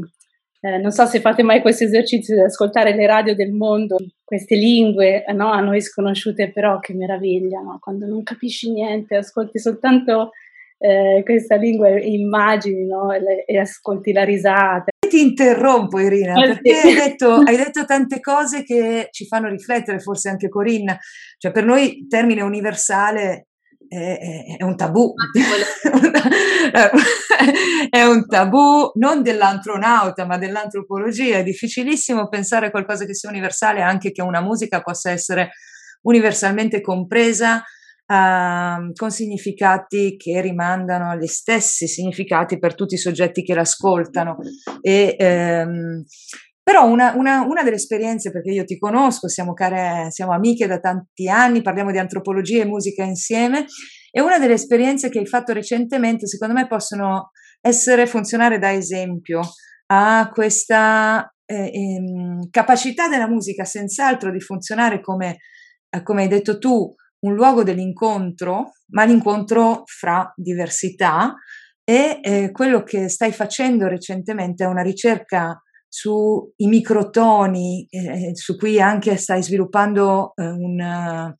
eh, 0.59 0.77
non 0.77 0.91
so 0.91 1.05
se 1.05 1.19
fate 1.19 1.43
mai 1.43 1.61
questo 1.61 1.83
esercizio 1.83 2.35
di 2.35 2.41
ascoltare 2.41 2.95
le 2.95 3.05
radio 3.05 3.35
del 3.35 3.51
mondo, 3.51 3.97
queste 4.23 4.55
lingue 4.55 5.23
no, 5.33 5.51
a 5.51 5.59
noi 5.59 5.79
sconosciute, 5.81 6.51
però 6.51 6.79
che 6.79 6.93
meraviglia, 6.93 7.59
no? 7.61 7.77
quando 7.79 8.07
non 8.07 8.23
capisci 8.23 8.71
niente, 8.71 9.15
ascolti 9.15 9.59
soltanto 9.59 10.31
eh, 10.79 11.21
questa 11.23 11.55
lingua, 11.55 11.89
immagini 11.99 12.85
no? 12.85 13.11
e, 13.11 13.43
e, 13.45 13.57
ascolti 13.57 14.11
la 14.11 14.23
risata. 14.23 14.89
Ti 15.07 15.21
interrompo 15.21 15.99
Irina, 15.99 16.33
ah, 16.33 16.41
perché 16.41 16.79
hai 16.79 16.93
detto, 16.93 17.35
hai 17.45 17.55
detto, 17.55 17.85
tante 17.85 18.19
cose 18.19 18.63
che 18.63 19.07
ci 19.11 19.25
fanno 19.25 19.47
riflettere, 19.47 19.99
forse 19.99 20.29
anche 20.29 20.49
Corinna, 20.49 20.97
cioè 21.37 21.51
per 21.51 21.65
noi 21.65 22.05
termine 22.07 22.41
universale 22.41 23.47
è, 23.87 24.57
è, 24.59 24.63
un 24.63 24.75
tabù, 24.75 25.13
è 27.89 28.03
un 28.03 28.27
tabù 28.27 28.91
non 28.95 29.23
dell'antronauta 29.23 30.25
ma 30.25 30.37
dell'antropologia, 30.37 31.37
è 31.37 31.43
difficilissimo 31.43 32.27
pensare 32.27 32.65
a 32.67 32.71
qualcosa 32.71 33.05
che 33.05 33.15
sia 33.15 33.29
universale, 33.29 33.81
anche 33.81 34.11
che 34.11 34.21
una 34.21 34.41
musica 34.41 34.81
possa 34.81 35.11
essere 35.11 35.51
universalmente 36.01 36.81
compresa 36.81 37.63
uh, 38.07 38.91
con 38.93 39.11
significati 39.11 40.15
che 40.17 40.41
rimandano 40.41 41.09
agli 41.09 41.27
stessi 41.27 41.87
significati 41.87 42.57
per 42.57 42.75
tutti 42.75 42.95
i 42.95 42.99
soggetti 42.99 43.43
che 43.43 43.53
l'ascoltano. 43.53 44.37
E, 44.81 45.15
um, 45.65 46.03
però 46.67 46.85
una, 46.85 47.13
una, 47.15 47.43
una, 47.43 47.63
delle 47.63 47.77
esperienze, 47.77 48.29
perché 48.29 48.51
io 48.51 48.65
ti 48.65 48.77
conosco, 48.77 49.29
siamo, 49.29 49.53
care, 49.53 50.07
siamo 50.11 50.33
amiche 50.33 50.67
da 50.67 50.79
tanti 50.79 51.29
anni, 51.29 51.61
parliamo 51.61 51.91
di 51.91 51.97
antropologia 51.97 52.61
e 52.61 52.65
musica 52.65 53.03
insieme, 53.03 53.65
e 54.11 54.19
una 54.19 54.37
delle 54.37 54.55
esperienze 54.55 55.07
che 55.07 55.19
hai 55.19 55.25
fatto 55.25 55.53
recentemente, 55.53 56.27
secondo 56.27 56.53
me, 56.53 56.67
possono 56.67 57.31
essere, 57.61 58.05
funzionare 58.05 58.59
da 58.59 58.73
esempio 58.73 59.41
a 59.87 60.29
questa 60.33 61.33
eh, 61.45 61.71
ehm, 61.73 62.49
capacità 62.49 63.07
della 63.07 63.29
musica, 63.29 63.63
senz'altro, 63.63 64.29
di 64.29 64.41
funzionare 64.41 64.99
come, 64.99 65.37
eh, 65.89 66.03
come 66.03 66.23
hai 66.23 66.27
detto 66.27 66.57
tu, 66.57 66.93
un 67.19 67.33
luogo 67.33 67.63
dell'incontro, 67.63 68.71
ma 68.91 69.03
l'incontro 69.05 69.83
fra 69.85 70.31
diversità. 70.35 71.35
E 71.83 72.19
eh, 72.21 72.51
quello 72.51 72.83
che 72.83 73.07
stai 73.07 73.31
facendo 73.31 73.87
recentemente 73.87 74.63
è 74.63 74.67
una 74.67 74.81
ricerca 74.81 75.61
sui 75.87 76.51
microtoni, 76.57 77.87
eh, 77.89 78.35
su 78.35 78.57
cui 78.57 78.79
anche 78.81 79.15
stai 79.15 79.41
sviluppando 79.41 80.33
eh, 80.35 80.45
un, 80.45 81.33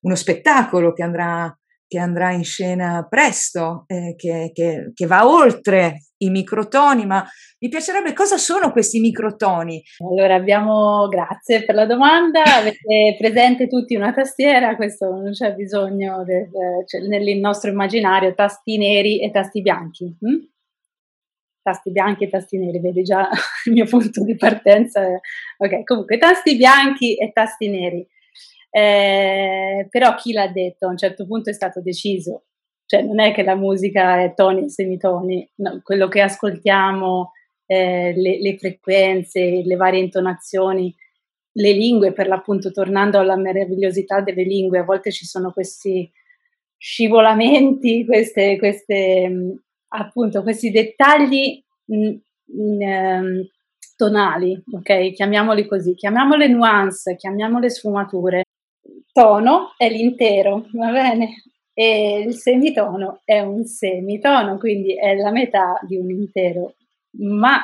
uno 0.00 0.14
spettacolo 0.14 0.92
che 0.92 1.02
andrà, 1.02 1.54
che 1.92 1.98
andrà 1.98 2.32
in 2.32 2.42
scena 2.42 3.06
presto, 3.06 3.84
eh, 3.86 4.14
che, 4.16 4.50
che, 4.54 4.92
che, 4.94 5.06
va 5.06 5.28
oltre 5.28 6.06
i 6.22 6.30
microtoni, 6.30 7.04
ma 7.04 7.22
mi 7.58 7.68
piacerebbe 7.68 8.14
cosa 8.14 8.38
sono 8.38 8.72
questi 8.72 8.98
microtoni? 8.98 9.82
Allora 9.98 10.34
abbiamo, 10.34 11.06
grazie 11.08 11.66
per 11.66 11.74
la 11.74 11.84
domanda, 11.84 12.44
avete 12.56 13.14
presente 13.18 13.68
tutti 13.68 13.94
una 13.94 14.14
tastiera, 14.14 14.74
questo 14.74 15.10
non 15.10 15.32
c'è 15.32 15.52
bisogno, 15.54 16.24
del, 16.24 16.48
cioè, 16.86 17.02
nel 17.02 17.36
nostro 17.36 17.70
immaginario, 17.70 18.32
tasti 18.32 18.78
neri 18.78 19.20
e 19.20 19.30
tasti 19.30 19.60
bianchi. 19.60 20.16
Hm? 20.18 20.50
tasti 21.62 21.92
bianchi 21.92 22.24
e 22.24 22.28
tasti 22.28 22.58
neri, 22.58 22.80
vedi 22.80 23.02
già 23.02 23.28
il 23.66 23.72
mio 23.72 23.84
punto 23.84 24.24
di 24.24 24.34
partenza. 24.34 25.02
Ok, 25.58 25.84
comunque 25.84 26.16
tasti 26.16 26.56
bianchi 26.56 27.16
e 27.16 27.32
tasti 27.32 27.68
neri. 27.68 28.04
Eh, 28.74 29.86
però 29.90 30.14
chi 30.14 30.32
l'ha 30.32 30.48
detto 30.48 30.86
a 30.86 30.90
un 30.90 30.96
certo 30.96 31.26
punto 31.26 31.50
è 31.50 31.52
stato 31.52 31.82
deciso, 31.82 32.44
cioè 32.86 33.02
non 33.02 33.20
è 33.20 33.32
che 33.34 33.42
la 33.42 33.54
musica 33.54 34.22
è 34.22 34.32
toni 34.34 34.64
e 34.64 34.70
semitoni, 34.70 35.46
no, 35.56 35.80
quello 35.82 36.08
che 36.08 36.22
ascoltiamo, 36.22 37.32
eh, 37.66 38.14
le, 38.16 38.40
le 38.40 38.56
frequenze, 38.56 39.62
le 39.62 39.76
varie 39.76 40.00
intonazioni, 40.00 40.94
le 41.54 41.72
lingue, 41.72 42.12
per 42.12 42.28
l'appunto, 42.28 42.70
tornando 42.70 43.18
alla 43.18 43.36
meravigliosità 43.36 44.22
delle 44.22 44.42
lingue, 44.42 44.78
a 44.78 44.84
volte 44.84 45.10
ci 45.12 45.26
sono 45.26 45.52
questi 45.52 46.10
scivolamenti, 46.78 48.04
queste, 48.08 48.56
queste 48.58 49.58
appunto 49.88 50.42
questi 50.42 50.70
dettagli 50.70 51.62
mh, 51.84 52.14
mh, 52.46 52.82
ehm, 52.82 53.48
tonali, 53.96 54.62
ok? 54.72 55.12
Chiamiamoli 55.12 55.66
così, 55.66 55.94
chiamiamole 55.94 56.48
nuance, 56.48 57.16
chiamiamole 57.16 57.68
sfumature. 57.70 58.44
Tono 59.12 59.74
è 59.76 59.88
l'intero, 59.88 60.66
va 60.72 60.90
bene? 60.90 61.42
E 61.74 62.24
il 62.26 62.34
semitono 62.34 63.20
è 63.24 63.40
un 63.40 63.64
semitono, 63.64 64.58
quindi 64.58 64.94
è 64.94 65.14
la 65.14 65.30
metà 65.30 65.78
di 65.86 65.96
un 65.96 66.10
intero, 66.10 66.74
ma 67.18 67.62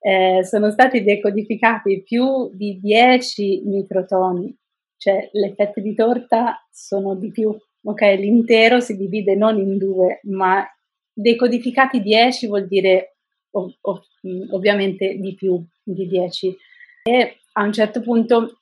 eh, 0.00 0.44
sono 0.44 0.70
stati 0.70 1.02
decodificati 1.02 2.02
più 2.02 2.50
di 2.52 2.78
10 2.80 3.62
microtoni, 3.64 4.56
cioè 4.96 5.28
le 5.32 5.54
fette 5.54 5.80
di 5.80 5.94
torta 5.94 6.66
sono 6.70 7.14
di 7.14 7.30
più, 7.30 7.54
ok? 7.82 8.00
L'intero 8.18 8.80
si 8.80 8.96
divide 8.96 9.34
non 9.34 9.58
in 9.58 9.78
due, 9.78 10.20
ma 10.24 10.66
decodificati 11.12 12.00
10 12.00 12.46
vuol 12.46 12.66
dire 12.66 13.16
ov- 13.50 13.76
ov- 13.82 14.52
ovviamente 14.52 15.16
di 15.16 15.34
più 15.34 15.62
di 15.82 16.06
10 16.06 16.56
e 17.02 17.38
a 17.52 17.64
un 17.64 17.72
certo 17.72 18.00
punto 18.00 18.59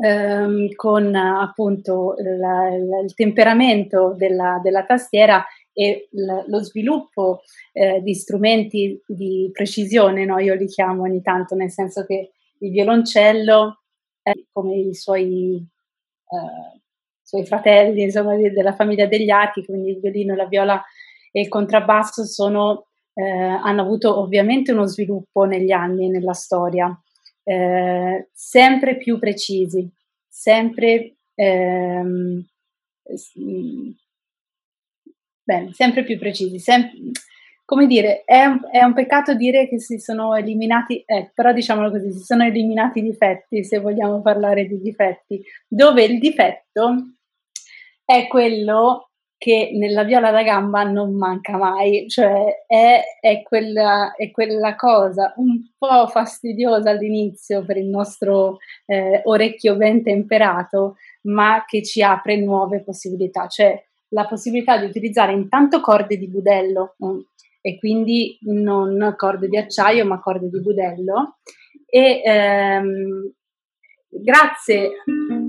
ehm, 0.00 0.74
con 0.74 1.14
appunto 1.14 2.14
la, 2.18 2.68
la, 2.76 3.00
il 3.00 3.14
temperamento 3.14 4.14
della, 4.16 4.60
della 4.62 4.84
tastiera 4.84 5.44
e 5.72 6.08
l- 6.12 6.44
lo 6.46 6.62
sviluppo 6.62 7.42
eh, 7.72 8.00
di 8.00 8.14
strumenti 8.14 9.00
di 9.06 9.50
precisione, 9.52 10.24
no? 10.24 10.38
io 10.38 10.54
li 10.54 10.66
chiamo 10.66 11.02
ogni 11.02 11.20
tanto, 11.20 11.54
nel 11.54 11.70
senso 11.70 12.04
che 12.04 12.30
il 12.58 12.70
violoncello, 12.70 13.80
eh, 14.22 14.46
come 14.52 14.76
i 14.76 14.94
suoi, 14.94 15.56
eh, 15.56 16.80
suoi 17.22 17.44
fratelli 17.44 18.02
insomma, 18.02 18.36
della 18.36 18.74
famiglia 18.74 19.06
degli 19.06 19.30
archi, 19.30 19.64
quindi 19.64 19.90
il 19.90 20.00
violino 20.00 20.32
e 20.32 20.36
la 20.36 20.46
viola 20.46 20.82
e 21.32 21.40
il 21.40 21.48
contrabbasso 21.48 22.24
sono, 22.24 22.86
eh, 23.12 23.22
hanno 23.22 23.82
avuto 23.82 24.18
ovviamente 24.20 24.72
uno 24.72 24.86
sviluppo 24.86 25.44
negli 25.44 25.72
anni, 25.72 26.08
nella 26.08 26.32
storia, 26.32 26.96
eh, 27.44 28.28
sempre 28.32 28.96
più 28.96 29.18
precisi, 29.18 29.88
sempre, 30.26 31.16
ehm, 31.34 32.44
bene, 35.42 35.72
sempre 35.72 36.04
più 36.04 36.18
precisi, 36.18 36.58
sem- 36.58 36.90
come 37.66 37.86
dire, 37.86 38.24
è 38.24 38.44
un, 38.44 38.60
è 38.70 38.82
un, 38.82 38.92
peccato 38.92 39.34
dire 39.34 39.68
che 39.68 39.80
si 39.80 39.98
sono 39.98 40.34
eliminati, 40.34 41.02
eh, 41.06 41.30
però 41.34 41.52
diciamolo 41.52 41.90
così, 41.90 42.12
si 42.12 42.22
sono 42.22 42.44
eliminati 42.44 42.98
i 42.98 43.02
difetti, 43.02 43.64
se 43.64 43.78
vogliamo 43.78 44.20
parlare 44.20 44.66
di 44.66 44.80
difetti, 44.80 45.42
dove 45.66 46.04
il 46.04 46.18
difetto 46.18 47.14
è 48.04 48.26
quello 48.26 49.10
che 49.44 49.72
nella 49.74 50.04
viola 50.04 50.30
da 50.30 50.42
gamba 50.42 50.84
non 50.84 51.14
manca 51.14 51.58
mai, 51.58 52.08
cioè 52.08 52.64
è, 52.66 53.02
è, 53.20 53.42
quella, 53.42 54.14
è 54.16 54.30
quella, 54.30 54.74
cosa 54.74 55.34
un 55.36 55.68
po' 55.76 56.06
fastidiosa 56.06 56.88
all'inizio 56.88 57.62
per 57.62 57.76
il 57.76 57.84
nostro 57.84 58.56
eh, 58.86 59.20
orecchio 59.24 59.76
ben 59.76 60.02
temperato, 60.02 60.96
ma 61.24 61.62
che 61.66 61.82
ci 61.82 62.00
apre 62.00 62.40
nuove 62.40 62.82
possibilità, 62.82 63.46
cioè 63.46 63.78
la 64.14 64.26
possibilità 64.26 64.78
di 64.78 64.86
utilizzare 64.86 65.34
intanto 65.34 65.80
corde 65.80 66.16
di 66.16 66.26
budello 66.26 66.96
mm, 67.04 67.18
e 67.60 67.78
quindi 67.78 68.38
non 68.44 69.12
corde 69.14 69.48
di 69.48 69.58
acciaio 69.58 70.06
ma 70.06 70.20
corde 70.20 70.48
di 70.48 70.60
budello 70.62 71.36
e 71.84 72.22
ehm, 72.24 73.30
grazie 74.08 75.02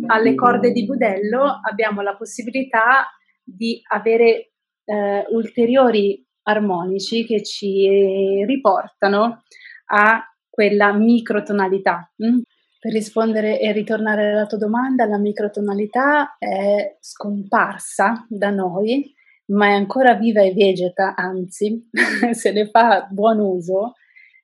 alle 0.08 0.36
corde 0.36 0.74
di 0.74 0.86
budello 0.86 1.62
abbiamo 1.64 2.02
la 2.02 2.18
possibilità 2.18 3.08
di 3.46 3.80
avere 3.90 4.52
eh, 4.84 5.25
ulteriori 5.30 6.25
armonici 6.44 7.25
che 7.25 7.44
ci 7.44 8.44
riportano 8.46 9.44
a 9.88 10.24
quella 10.50 10.94
microtonalità. 10.94 12.12
Mm? 12.24 12.40
Per 12.80 12.94
rispondere 12.94 13.60
e 13.60 13.72
ritornare 13.72 14.32
alla 14.32 14.46
tua 14.46 14.58
domanda, 14.58 15.06
la 15.06 15.18
microtonalità 15.18 16.36
è 16.38 16.98
scomparsa 17.00 18.25
da 18.30 18.52
noi, 18.52 19.14
ma 19.48 19.68
è 19.68 19.72
ancora 19.72 20.14
viva 20.14 20.42
e 20.42 20.54
vegeta, 20.54 21.16
anzi, 21.16 21.90
se 22.32 22.52
ne 22.52 22.70
fa 22.70 23.08
buon 23.10 23.40
uso 23.40 23.94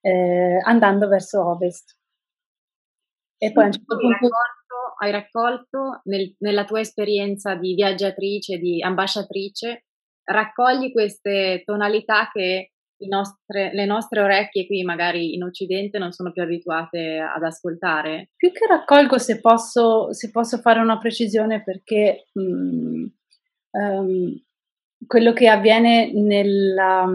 eh, 0.01 0.59
andando 0.63 1.07
verso 1.07 1.45
ovest. 1.45 1.95
E 3.37 3.51
poi 3.51 3.63
a 3.63 3.65
un 3.67 3.71
certo 3.71 3.97
punto 3.97 4.27
hai 5.01 5.11
raccolto 5.11 6.01
nel, 6.05 6.35
nella 6.39 6.65
tua 6.65 6.79
esperienza 6.79 7.55
di 7.55 7.73
viaggiatrice, 7.73 8.57
di 8.57 8.81
ambasciatrice, 8.81 9.85
raccogli 10.23 10.91
queste 10.91 11.63
tonalità 11.65 12.29
che 12.31 12.71
nostre, 13.07 13.71
le 13.73 13.85
nostre 13.85 14.21
orecchie 14.21 14.67
qui 14.67 14.83
magari 14.83 15.33
in 15.33 15.43
Occidente 15.43 15.97
non 15.97 16.11
sono 16.11 16.31
più 16.31 16.43
abituate 16.43 17.17
ad 17.17 17.41
ascoltare? 17.43 18.29
Più 18.35 18.51
che 18.51 18.67
raccolgo 18.67 19.17
se 19.17 19.39
posso, 19.39 20.13
se 20.13 20.29
posso 20.29 20.59
fare 20.59 20.79
una 20.79 20.99
precisione 20.99 21.63
perché 21.63 22.27
mh, 22.33 22.41
um, 22.41 23.11
ehm, 23.71 24.43
quello 25.07 25.33
che 25.33 25.47
avviene 25.47 26.11
nella, 26.13 27.07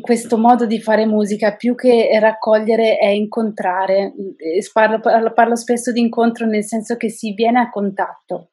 questo 0.00 0.36
modo 0.36 0.66
di 0.66 0.80
fare 0.80 1.06
musica 1.06 1.54
più 1.54 1.76
che 1.76 2.18
raccogliere 2.18 2.96
è 2.96 3.06
incontrare. 3.06 4.12
Parlo, 4.72 5.32
parlo, 5.32 5.56
spesso 5.56 5.92
di 5.92 6.00
incontro 6.00 6.46
nel 6.46 6.64
senso 6.64 6.96
che 6.96 7.08
si 7.10 7.32
viene 7.32 7.60
a 7.60 7.70
contatto. 7.70 8.50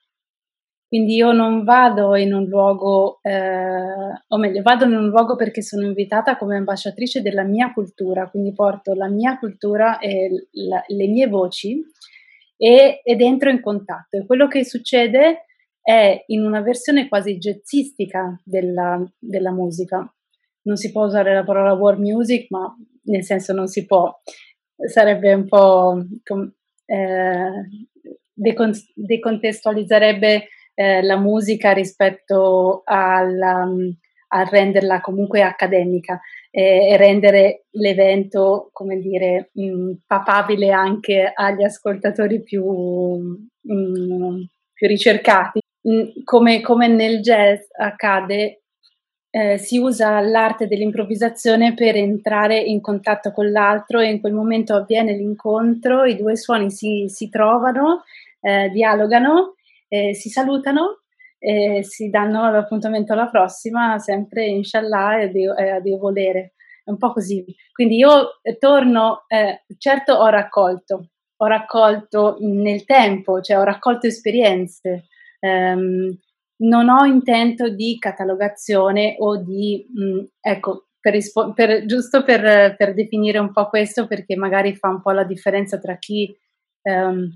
Quindi 0.87 1.15
io 1.15 1.31
non 1.31 1.63
vado 1.63 2.15
in 2.17 2.33
un 2.33 2.43
luogo, 2.43 3.19
eh, 3.21 4.23
o 4.27 4.37
meglio, 4.37 4.61
vado 4.61 4.83
in 4.83 4.93
un 4.93 5.07
luogo 5.07 5.37
perché 5.37 5.61
sono 5.61 5.85
invitata 5.85 6.35
come 6.35 6.57
ambasciatrice 6.57 7.21
della 7.21 7.43
mia 7.43 7.71
cultura, 7.71 8.29
quindi 8.29 8.53
porto 8.53 8.93
la 8.93 9.07
mia 9.07 9.39
cultura 9.39 9.99
e 9.99 10.47
la, 10.51 10.83
le 10.85 11.07
mie 11.07 11.27
voci 11.27 11.81
e, 12.57 12.99
ed 13.03 13.21
entro 13.21 13.49
in 13.49 13.61
contatto. 13.61 14.17
E 14.17 14.25
quello 14.25 14.47
che 14.47 14.65
succede 14.65 15.45
è 15.81 16.25
in 16.27 16.45
una 16.45 16.61
versione 16.61 17.07
quasi 17.07 17.37
jazzistica 17.37 18.39
della, 18.43 19.01
della 19.17 19.51
musica 19.51 20.13
non 20.63 20.75
si 20.75 20.91
può 20.91 21.05
usare 21.05 21.33
la 21.33 21.43
parola 21.43 21.73
world 21.73 21.99
music, 21.99 22.47
ma 22.49 22.73
nel 23.03 23.23
senso 23.23 23.53
non 23.53 23.67
si 23.67 23.85
può, 23.85 24.13
sarebbe 24.75 25.33
un 25.33 25.47
po' 25.47 26.03
eh, 26.85 27.67
decon- 28.33 28.91
decontestualizzerebbe 28.93 30.47
eh, 30.73 31.01
la 31.03 31.17
musica 31.17 31.71
rispetto 31.73 32.81
alla, 32.85 33.67
a 34.33 34.43
renderla 34.43 35.01
comunque 35.01 35.41
accademica 35.41 36.19
eh, 36.49 36.89
e 36.91 36.97
rendere 36.97 37.65
l'evento, 37.71 38.69
come 38.71 38.97
dire, 38.99 39.49
mh, 39.53 39.91
papabile 40.05 40.71
anche 40.71 41.31
agli 41.33 41.63
ascoltatori 41.63 42.41
più, 42.41 42.63
mh, 42.63 44.43
più 44.73 44.87
ricercati. 44.87 45.59
Mh, 45.83 46.23
come, 46.23 46.61
come 46.61 46.87
nel 46.87 47.21
jazz 47.21 47.59
accade, 47.77 48.60
eh, 49.33 49.57
si 49.57 49.77
usa 49.77 50.19
l'arte 50.19 50.67
dell'improvvisazione 50.67 51.73
per 51.73 51.95
entrare 51.95 52.59
in 52.59 52.81
contatto 52.81 53.31
con 53.31 53.49
l'altro 53.49 53.99
e 53.99 54.09
in 54.09 54.19
quel 54.19 54.33
momento 54.33 54.75
avviene 54.75 55.13
l'incontro, 55.13 56.03
i 56.03 56.17
due 56.17 56.35
suoni 56.35 56.69
si, 56.69 57.05
si 57.07 57.29
trovano, 57.29 58.03
eh, 58.41 58.69
dialogano, 58.69 59.55
eh, 59.87 60.13
si 60.13 60.29
salutano 60.29 60.99
e 61.39 61.83
si 61.83 62.09
danno 62.09 62.51
l'appuntamento 62.51 63.13
alla 63.13 63.29
prossima, 63.29 63.97
sempre 63.99 64.45
inshallah 64.45 65.19
e 65.19 65.23
a 65.23 65.27
Dio, 65.27 65.53
a 65.53 65.79
Dio 65.79 65.97
volere. 65.97 66.53
È 66.83 66.89
un 66.89 66.97
po' 66.97 67.13
così. 67.13 67.43
Quindi 67.71 67.95
io 67.97 68.41
torno, 68.59 69.23
eh, 69.27 69.63
certo 69.77 70.13
ho 70.13 70.27
raccolto, 70.27 71.07
ho 71.37 71.45
raccolto 71.45 72.37
nel 72.41 72.83
tempo, 72.83 73.39
cioè 73.39 73.57
ho 73.57 73.63
raccolto 73.63 74.07
esperienze. 74.07 75.07
Um, 75.39 76.15
non 76.61 76.89
ho 76.89 77.05
intento 77.05 77.69
di 77.69 77.97
catalogazione 77.97 79.15
o 79.19 79.37
di, 79.37 79.85
mh, 79.93 80.03
mm, 80.03 80.19
ecco, 80.39 80.87
per 80.99 81.13
rispo- 81.13 81.53
per, 81.53 81.85
giusto 81.85 82.23
per, 82.23 82.75
per, 82.75 82.93
definire 82.93 83.39
un 83.39 83.51
po' 83.51 83.67
questo, 83.69 84.07
perché 84.07 84.35
magari 84.35 84.75
fa 84.75 84.89
un 84.89 85.01
po' 85.01 85.11
la 85.11 85.23
differenza 85.23 85.79
tra 85.79 85.97
chi 85.97 86.35
um, 86.83 87.27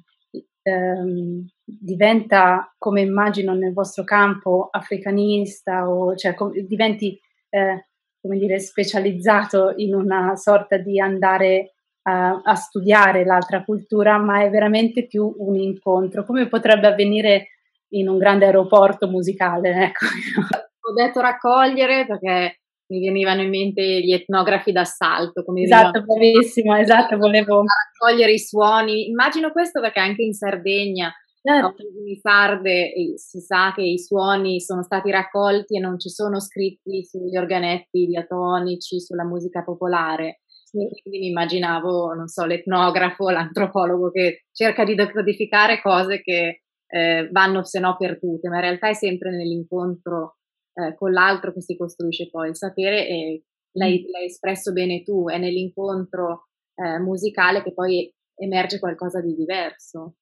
um, 0.63 1.47
diventa, 1.63 2.73
come 2.77 3.01
immagino 3.01 3.53
nel 3.55 3.73
vostro 3.73 4.03
campo, 4.03 4.67
africanista 4.71 5.89
o 5.89 6.15
cioè 6.15 6.35
com- 6.35 6.53
diventi, 6.53 7.19
eh, 7.49 7.88
come 8.21 8.38
dire, 8.38 8.59
specializzato 8.59 9.73
in 9.77 9.95
una 9.95 10.35
sorta 10.35 10.77
di 10.77 10.99
andare 10.99 11.71
a, 12.03 12.39
a 12.43 12.55
studiare 12.55 13.25
l'altra 13.25 13.63
cultura, 13.63 14.19
ma 14.19 14.43
è 14.43 14.49
veramente 14.51 15.07
più 15.07 15.33
un 15.39 15.55
incontro, 15.55 16.23
come 16.23 16.47
potrebbe 16.47 16.85
avvenire 16.85 17.47
in 17.89 18.10
un 18.10 18.17
grande 18.17 18.45
aeroporto 18.45 19.08
musicale. 19.08 19.86
Ecco. 19.86 20.06
Ho 20.88 20.93
detto 20.93 21.19
raccogliere 21.19 22.06
perché 22.06 22.60
mi 22.88 23.00
venivano 23.00 23.41
in 23.41 23.50
mente 23.50 23.82
gli 23.82 24.13
etnografi 24.13 24.71
d'assalto. 24.71 25.43
Come 25.43 25.62
esatto, 25.62 26.04
bravissimo, 26.04 26.76
esatto, 26.76 27.17
volevo... 27.17 27.63
Raccogliere 27.63 28.34
i 28.34 28.39
suoni. 28.39 29.08
Immagino 29.08 29.52
questo 29.52 29.82
perché 29.82 30.00
anche 30.00 30.21
in 30.21 30.34
Sardegna, 30.34 31.12
certo. 31.41 31.84
in 32.06 32.19
Sarde, 32.19 32.93
si 33.15 33.39
sa 33.39 33.74
che 33.74 33.82
i 33.82 33.98
suoni 33.98 34.60
sono 34.60 34.84
stati 34.84 35.10
raccolti 35.10 35.78
e 35.78 35.80
non 35.80 35.98
ci 35.98 36.10
sono 36.10 36.39
scritti 36.39 37.04
sugli 37.04 37.36
organetti 37.36 38.06
diatonici, 38.06 39.00
sulla 39.00 39.26
musica 39.26 39.63
popolare. 39.63 40.41
Quindi 40.69 41.19
mi 41.19 41.28
immaginavo, 41.28 42.13
non 42.13 42.28
so, 42.28 42.43
l'etnografo, 42.45 43.30
l'antropologo 43.30 44.12
che 44.12 44.43
cerca 44.52 44.84
di 44.84 44.93
decodificare 44.93 45.82
cose 45.82 46.21
che 46.21 46.64
eh, 46.88 47.30
vanno 47.32 47.63
se 47.63 47.80
no 47.80 47.95
perdute, 47.98 48.50
ma 48.50 48.56
in 48.56 48.62
realtà 48.62 48.89
è 48.89 48.93
sempre 48.93 49.32
nell'incontro 49.32 50.38
eh, 50.74 50.95
con 50.95 51.12
l'altro 51.12 51.54
che 51.54 51.62
si 51.62 51.78
costruisce 51.78 52.30
poi 52.30 52.50
il 52.50 52.56
sapere 52.56 53.08
e 53.08 53.43
l'hai, 53.74 54.02
mm. 54.02 54.12
l'hai 54.12 54.26
espresso 54.26 54.71
bene 54.71 55.04
tu, 55.04 55.30
è 55.30 55.38
nell'incontro 55.38 56.48
eh, 56.76 57.00
musicale 57.00 57.63
che 57.63 57.74
poi 57.74 58.12
emerge 58.36 58.80
qualcosa 58.80 59.21
di 59.21 59.34
diverso. 59.34 60.15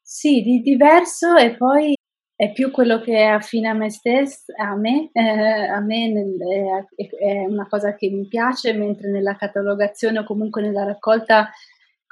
Sì, 0.00 0.42
di 0.42 0.60
diverso 0.60 1.34
e 1.34 1.56
poi 1.56 1.94
è 2.36 2.52
più 2.52 2.70
quello 2.70 3.00
che 3.00 3.16
è 3.16 3.24
affine 3.24 3.68
a 3.68 3.74
me 3.74 3.90
stesso, 3.90 4.52
a 4.56 4.76
me, 4.76 5.10
eh, 5.12 5.20
a 5.20 5.80
me 5.80 6.12
nel, 6.12 6.36
è, 6.96 7.06
è, 7.06 7.46
una 7.46 7.66
cosa 7.68 7.94
che 7.94 8.10
mi 8.10 8.26
piace, 8.26 8.72
mentre 8.74 9.10
nella 9.10 9.36
catalogazione 9.36 10.18
o 10.18 10.24
comunque 10.24 10.60
nella 10.60 10.84
raccolta 10.84 11.50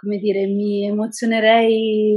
come 0.03 0.19
dire, 0.19 0.47
mi 0.47 0.85
emozionerei 0.85 2.17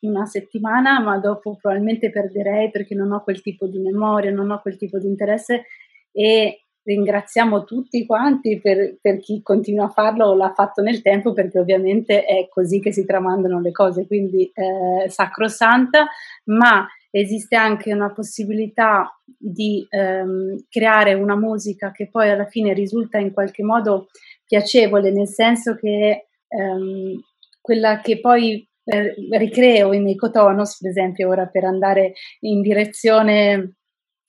una 0.00 0.26
settimana, 0.26 1.00
ma 1.00 1.18
dopo 1.18 1.56
probabilmente 1.60 2.10
perderei 2.10 2.70
perché 2.70 2.96
non 2.96 3.12
ho 3.12 3.22
quel 3.22 3.40
tipo 3.40 3.68
di 3.68 3.78
memoria, 3.78 4.32
non 4.32 4.50
ho 4.50 4.60
quel 4.60 4.76
tipo 4.76 4.98
di 4.98 5.06
interesse 5.06 5.66
e 6.10 6.64
ringraziamo 6.82 7.62
tutti 7.62 8.04
quanti 8.04 8.60
per, 8.60 8.98
per 9.00 9.20
chi 9.20 9.40
continua 9.40 9.84
a 9.84 9.90
farlo 9.90 10.26
o 10.26 10.34
l'ha 10.34 10.52
fatto 10.52 10.82
nel 10.82 11.00
tempo 11.00 11.32
perché 11.32 11.60
ovviamente 11.60 12.24
è 12.24 12.48
così 12.50 12.80
che 12.80 12.92
si 12.92 13.06
tramandano 13.06 13.60
le 13.60 13.70
cose, 13.70 14.06
quindi 14.06 14.50
eh, 14.52 15.08
sacrosanta, 15.08 16.08
ma 16.46 16.86
esiste 17.10 17.54
anche 17.54 17.94
una 17.94 18.12
possibilità 18.12 19.16
di 19.24 19.86
ehm, 19.88 20.64
creare 20.68 21.14
una 21.14 21.36
musica 21.36 21.92
che 21.92 22.08
poi 22.10 22.30
alla 22.30 22.46
fine 22.46 22.72
risulta 22.72 23.18
in 23.18 23.32
qualche 23.32 23.62
modo 23.62 24.08
piacevole, 24.44 25.12
nel 25.12 25.28
senso 25.28 25.76
che 25.76 26.26
ehm, 26.56 27.20
quella 27.60 28.00
che 28.00 28.20
poi 28.20 28.66
eh, 28.84 29.14
ricreo 29.30 29.92
in 29.92 30.08
Ecotonos, 30.08 30.78
per 30.78 30.90
esempio, 30.90 31.28
ora 31.28 31.46
per 31.46 31.64
andare 31.64 32.14
in 32.40 32.60
direzione, 32.60 33.76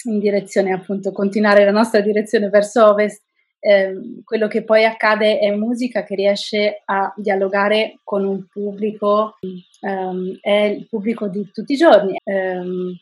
in 0.05 0.19
direzione 0.19 0.71
appunto, 0.71 1.11
continuare 1.11 1.65
la 1.65 1.71
nostra 1.71 2.01
direzione 2.01 2.49
verso 2.49 2.89
ovest, 2.89 3.23
ehm, 3.59 4.23
quello 4.23 4.47
che 4.47 4.63
poi 4.63 4.85
accade 4.85 5.39
è 5.39 5.51
musica 5.51 6.03
che 6.03 6.15
riesce 6.15 6.81
a 6.85 7.13
dialogare 7.17 7.99
con 8.03 8.23
un 8.25 8.45
pubblico, 8.47 9.37
ehm, 9.81 10.37
è 10.41 10.75
il 10.77 10.87
pubblico 10.87 11.27
di 11.27 11.49
tutti 11.51 11.73
i 11.73 11.77
giorni, 11.77 12.17
ehm, 12.23 12.93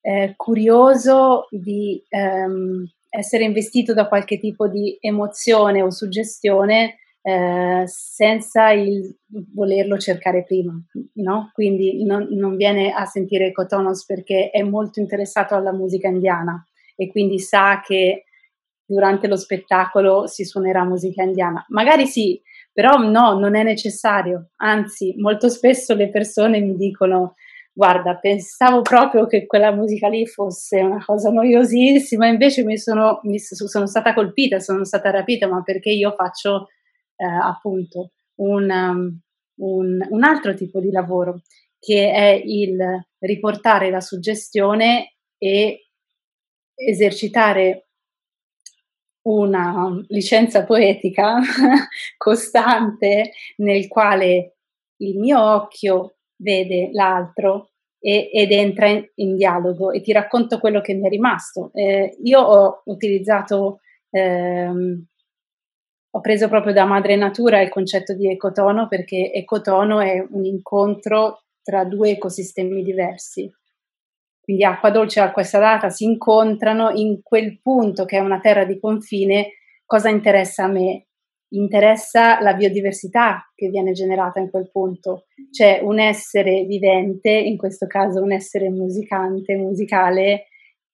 è 0.00 0.32
curioso 0.36 1.46
di 1.50 2.02
ehm, 2.08 2.90
essere 3.10 3.44
investito 3.44 3.92
da 3.92 4.08
qualche 4.08 4.38
tipo 4.38 4.66
di 4.68 4.96
emozione 5.00 5.82
o 5.82 5.90
suggestione 5.90 6.99
eh, 7.22 7.82
senza 7.86 8.70
il 8.70 9.16
volerlo 9.54 9.98
cercare 9.98 10.44
prima, 10.44 10.72
no? 11.14 11.50
Quindi 11.52 12.04
non, 12.04 12.28
non 12.30 12.56
viene 12.56 12.92
a 12.92 13.04
sentire 13.04 13.52
Cotonos 13.52 14.04
perché 14.04 14.50
è 14.50 14.62
molto 14.62 15.00
interessato 15.00 15.54
alla 15.54 15.72
musica 15.72 16.08
indiana 16.08 16.64
e 16.96 17.10
quindi 17.10 17.38
sa 17.38 17.80
che 17.84 18.24
durante 18.84 19.28
lo 19.28 19.36
spettacolo 19.36 20.26
si 20.26 20.44
suonerà 20.44 20.84
musica 20.84 21.22
indiana. 21.22 21.64
Magari 21.68 22.06
sì, 22.06 22.40
però 22.72 22.96
no, 22.96 23.38
non 23.38 23.54
è 23.54 23.62
necessario. 23.62 24.50
Anzi, 24.56 25.14
molto 25.18 25.48
spesso 25.48 25.94
le 25.94 26.10
persone 26.10 26.60
mi 26.60 26.74
dicono 26.76 27.34
guarda, 27.72 28.16
pensavo 28.16 28.82
proprio 28.82 29.26
che 29.26 29.46
quella 29.46 29.72
musica 29.72 30.08
lì 30.08 30.26
fosse 30.26 30.80
una 30.80 31.02
cosa 31.04 31.30
noiosissima, 31.30 32.26
invece 32.26 32.64
mi 32.64 32.76
sono, 32.76 33.20
mi 33.22 33.38
sono 33.38 33.86
stata 33.86 34.12
colpita, 34.12 34.58
sono 34.58 34.84
stata 34.84 35.10
rapita, 35.10 35.48
ma 35.48 35.62
perché 35.62 35.90
io 35.90 36.12
faccio 36.16 36.66
eh, 37.20 37.24
appunto 37.24 38.12
un, 38.36 38.70
um, 38.70 39.20
un, 39.56 40.06
un 40.08 40.22
altro 40.24 40.54
tipo 40.54 40.80
di 40.80 40.90
lavoro, 40.90 41.42
che 41.78 42.10
è 42.10 42.40
il 42.44 42.78
riportare 43.18 43.90
la 43.90 44.00
suggestione 44.00 45.16
e 45.36 45.88
esercitare 46.74 47.88
una 49.22 50.02
licenza 50.08 50.64
poetica 50.64 51.40
costante 52.16 53.32
nel 53.56 53.86
quale 53.86 54.56
il 54.98 55.18
mio 55.18 55.40
occhio 55.42 56.16
vede 56.36 56.88
l'altro 56.92 57.70
e, 57.98 58.30
ed 58.32 58.50
entra 58.50 58.88
in, 58.88 59.06
in, 59.16 59.36
dialogo 59.36 59.90
e 59.92 60.00
ti 60.00 60.12
racconto 60.12 60.58
quello 60.58 60.80
che 60.80 60.94
mi 60.94 61.06
è 61.06 61.10
rimasto. 61.10 61.70
Eh, 61.74 62.16
io 62.22 62.40
ho 62.40 62.82
utilizzato, 62.86 63.80
ehm, 64.08 65.04
ho 66.12 66.20
preso 66.20 66.48
proprio 66.48 66.72
da 66.72 66.84
madre 66.84 67.16
natura 67.16 67.60
il 67.60 67.68
concetto 67.68 68.14
di 68.14 68.28
ecotono 68.28 68.88
perché 68.88 69.32
ecotono 69.32 70.00
è 70.00 70.24
un 70.30 70.44
incontro 70.44 71.42
tra 71.62 71.84
due 71.84 72.10
ecosistemi 72.10 72.82
diversi 72.82 73.50
quindi 74.50 74.64
acqua 74.64 74.90
dolce 74.90 75.20
e 75.20 75.22
acqua 75.22 75.44
salata 75.44 75.90
si 75.90 76.02
incontrano 76.02 76.90
in 76.90 77.22
quel 77.22 77.60
punto 77.60 78.04
che 78.04 78.16
è 78.16 78.20
una 78.20 78.40
terra 78.40 78.64
di 78.64 78.80
confine, 78.80 79.52
cosa 79.84 80.08
interessa 80.08 80.64
a 80.64 80.68
me? 80.68 81.06
Interessa 81.50 82.40
la 82.40 82.54
biodiversità 82.54 83.48
che 83.54 83.68
viene 83.68 83.92
generata 83.92 84.40
in 84.40 84.50
quel 84.50 84.68
punto. 84.68 85.26
C'è 85.52 85.78
un 85.84 86.00
essere 86.00 86.64
vivente, 86.64 87.30
in 87.30 87.56
questo 87.56 87.86
caso 87.86 88.20
un 88.22 88.32
essere 88.32 88.70
musicante, 88.70 89.54
musicale, 89.54 90.46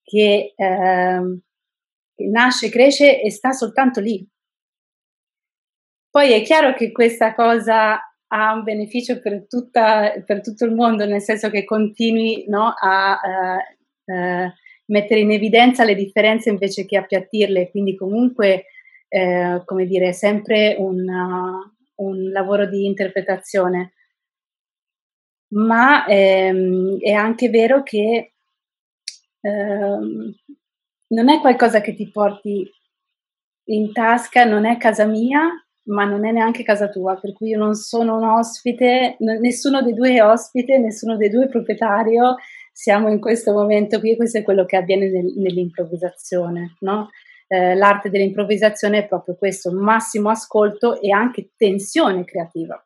che, 0.02 0.52
eh, 0.54 1.40
che 2.14 2.26
nasce, 2.26 2.68
cresce 2.68 3.22
e 3.22 3.30
sta 3.30 3.52
soltanto 3.52 4.00
lì. 4.00 4.22
Poi 6.16 6.32
è 6.32 6.42
chiaro 6.42 6.72
che 6.72 6.92
questa 6.92 7.34
cosa 7.34 8.00
ha 8.28 8.54
un 8.54 8.62
beneficio 8.62 9.20
per, 9.20 9.46
tutta, 9.46 10.14
per 10.24 10.40
tutto 10.40 10.64
il 10.64 10.72
mondo, 10.72 11.04
nel 11.04 11.20
senso 11.20 11.50
che 11.50 11.66
continui 11.66 12.46
no, 12.48 12.72
a 12.74 13.20
uh, 13.22 14.12
uh, 14.12 14.50
mettere 14.86 15.20
in 15.20 15.32
evidenza 15.32 15.84
le 15.84 15.94
differenze 15.94 16.48
invece 16.48 16.86
che 16.86 16.96
appiattirle, 16.96 17.68
quindi 17.70 17.94
comunque, 17.94 18.64
uh, 19.10 19.62
come 19.66 19.84
dire, 19.84 20.08
è 20.08 20.12
sempre 20.12 20.76
un, 20.78 21.04
un 21.96 22.30
lavoro 22.30 22.64
di 22.64 22.86
interpretazione. 22.86 23.92
Ma 25.48 26.06
ehm, 26.06 26.98
è 26.98 27.12
anche 27.12 27.50
vero 27.50 27.82
che 27.82 28.32
ehm, 29.42 30.34
non 31.08 31.28
è 31.28 31.40
qualcosa 31.40 31.82
che 31.82 31.94
ti 31.94 32.10
porti 32.10 32.66
in 33.64 33.92
tasca, 33.92 34.46
non 34.46 34.64
è 34.64 34.78
casa 34.78 35.04
mia, 35.04 35.60
ma 35.86 36.04
non 36.04 36.24
è 36.24 36.32
neanche 36.32 36.62
casa 36.62 36.88
tua, 36.88 37.16
per 37.16 37.32
cui 37.32 37.48
io 37.48 37.58
non 37.58 37.74
sono 37.74 38.16
un 38.16 38.24
ospite, 38.24 39.16
nessuno 39.18 39.82
dei 39.82 39.94
due 39.94 40.14
è 40.14 40.24
ospite, 40.24 40.78
nessuno 40.78 41.16
dei 41.16 41.30
due 41.30 41.44
è 41.44 41.48
proprietario, 41.48 42.36
siamo 42.72 43.08
in 43.08 43.20
questo 43.20 43.52
momento 43.52 44.00
qui 44.00 44.12
e 44.12 44.16
questo 44.16 44.38
è 44.38 44.42
quello 44.42 44.64
che 44.64 44.76
avviene 44.76 45.08
nel, 45.08 45.32
nell'improvvisazione, 45.36 46.76
no? 46.80 47.08
eh, 47.48 47.74
l'arte 47.74 48.10
dell'improvvisazione 48.10 48.98
è 48.98 49.06
proprio 49.06 49.36
questo, 49.36 49.72
massimo 49.72 50.30
ascolto 50.30 51.00
e 51.00 51.10
anche 51.10 51.52
tensione 51.56 52.24
creativa. 52.24 52.82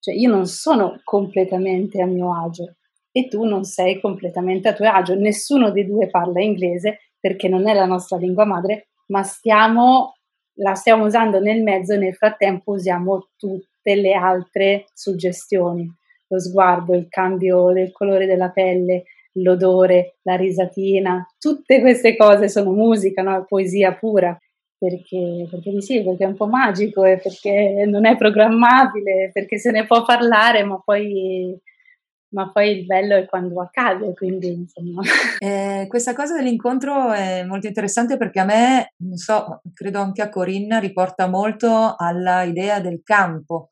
Cioè 0.00 0.14
io 0.14 0.30
non 0.30 0.46
sono 0.46 1.00
completamente 1.04 2.00
a 2.00 2.06
mio 2.06 2.32
agio 2.34 2.76
e 3.10 3.28
tu 3.28 3.44
non 3.44 3.64
sei 3.64 4.00
completamente 4.00 4.68
a 4.68 4.72
tuo 4.72 4.88
agio, 4.88 5.14
nessuno 5.14 5.70
dei 5.70 5.86
due 5.86 6.08
parla 6.08 6.40
inglese 6.40 7.12
perché 7.18 7.48
non 7.48 7.68
è 7.68 7.74
la 7.74 7.86
nostra 7.86 8.16
lingua 8.16 8.44
madre, 8.44 8.88
ma 9.06 9.22
stiamo 9.22 10.17
la 10.58 10.74
stiamo 10.74 11.04
usando 11.04 11.40
nel 11.40 11.62
mezzo 11.62 11.94
e 11.94 11.98
nel 11.98 12.14
frattempo 12.14 12.72
usiamo 12.72 13.28
tutte 13.36 13.94
le 13.94 14.12
altre 14.12 14.86
suggestioni, 14.92 15.90
lo 16.28 16.40
sguardo, 16.40 16.94
il 16.94 17.06
cambio 17.08 17.72
del 17.72 17.92
colore 17.92 18.26
della 18.26 18.50
pelle, 18.50 19.04
l'odore, 19.32 20.16
la 20.22 20.36
risatina, 20.36 21.26
tutte 21.38 21.80
queste 21.80 22.16
cose 22.16 22.48
sono 22.48 22.72
musica, 22.72 23.22
no? 23.22 23.44
poesia 23.46 23.94
pura. 23.94 24.36
Perché, 24.80 25.48
perché 25.50 25.80
sì, 25.80 26.04
perché 26.04 26.22
è 26.22 26.28
un 26.28 26.36
po' 26.36 26.46
magico 26.46 27.02
e 27.02 27.18
perché 27.18 27.84
non 27.84 28.06
è 28.06 28.16
programmabile, 28.16 29.30
perché 29.32 29.58
se 29.58 29.72
ne 29.72 29.84
può 29.86 30.04
parlare, 30.04 30.62
ma 30.62 30.80
poi 30.84 31.60
ma 32.30 32.50
poi 32.52 32.78
il 32.78 32.86
bello 32.86 33.16
è 33.16 33.26
quando 33.26 33.60
accade, 33.60 34.12
quindi 34.14 34.52
insomma. 34.52 35.02
Eh, 35.40 35.86
questa 35.88 36.14
cosa 36.14 36.34
dell'incontro 36.34 37.12
è 37.12 37.44
molto 37.44 37.68
interessante 37.68 38.16
perché 38.16 38.40
a 38.40 38.44
me, 38.44 38.92
non 38.98 39.16
so, 39.16 39.62
credo 39.72 40.00
anche 40.00 40.20
a 40.22 40.28
Corinna, 40.28 40.78
riporta 40.78 41.28
molto 41.28 41.94
alla 41.96 42.42
idea 42.42 42.80
del 42.80 43.02
campo, 43.04 43.68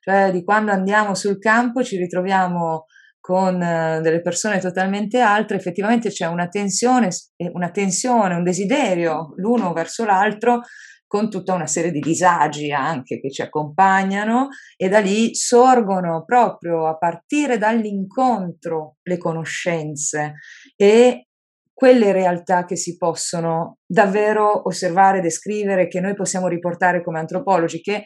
cioè 0.00 0.30
di 0.30 0.44
quando 0.44 0.72
andiamo 0.72 1.14
sul 1.14 1.38
campo 1.38 1.82
ci 1.82 1.96
ritroviamo 1.96 2.84
con 3.18 3.60
eh, 3.60 4.00
delle 4.02 4.20
persone 4.20 4.60
totalmente 4.60 5.18
altre, 5.20 5.56
effettivamente 5.56 6.10
c'è 6.10 6.26
una 6.26 6.48
tensione, 6.48 7.08
una 7.52 7.70
tensione, 7.70 8.34
un 8.36 8.44
desiderio 8.44 9.32
l'uno 9.36 9.72
verso 9.72 10.04
l'altro 10.04 10.60
con 11.06 11.30
tutta 11.30 11.54
una 11.54 11.66
serie 11.66 11.90
di 11.90 12.00
disagi 12.00 12.72
anche 12.72 13.20
che 13.20 13.30
ci 13.30 13.42
accompagnano 13.42 14.48
e 14.76 14.88
da 14.88 14.98
lì 14.98 15.34
sorgono 15.34 16.24
proprio 16.24 16.86
a 16.86 16.96
partire 16.96 17.58
dall'incontro 17.58 18.96
le 19.02 19.18
conoscenze 19.18 20.34
e 20.74 21.28
quelle 21.72 22.10
realtà 22.12 22.64
che 22.64 22.74
si 22.74 22.96
possono 22.96 23.78
davvero 23.86 24.66
osservare, 24.66 25.20
descrivere, 25.20 25.88
che 25.88 26.00
noi 26.00 26.14
possiamo 26.14 26.48
riportare 26.48 27.04
come 27.04 27.18
antropologi, 27.18 27.82
che 27.82 28.04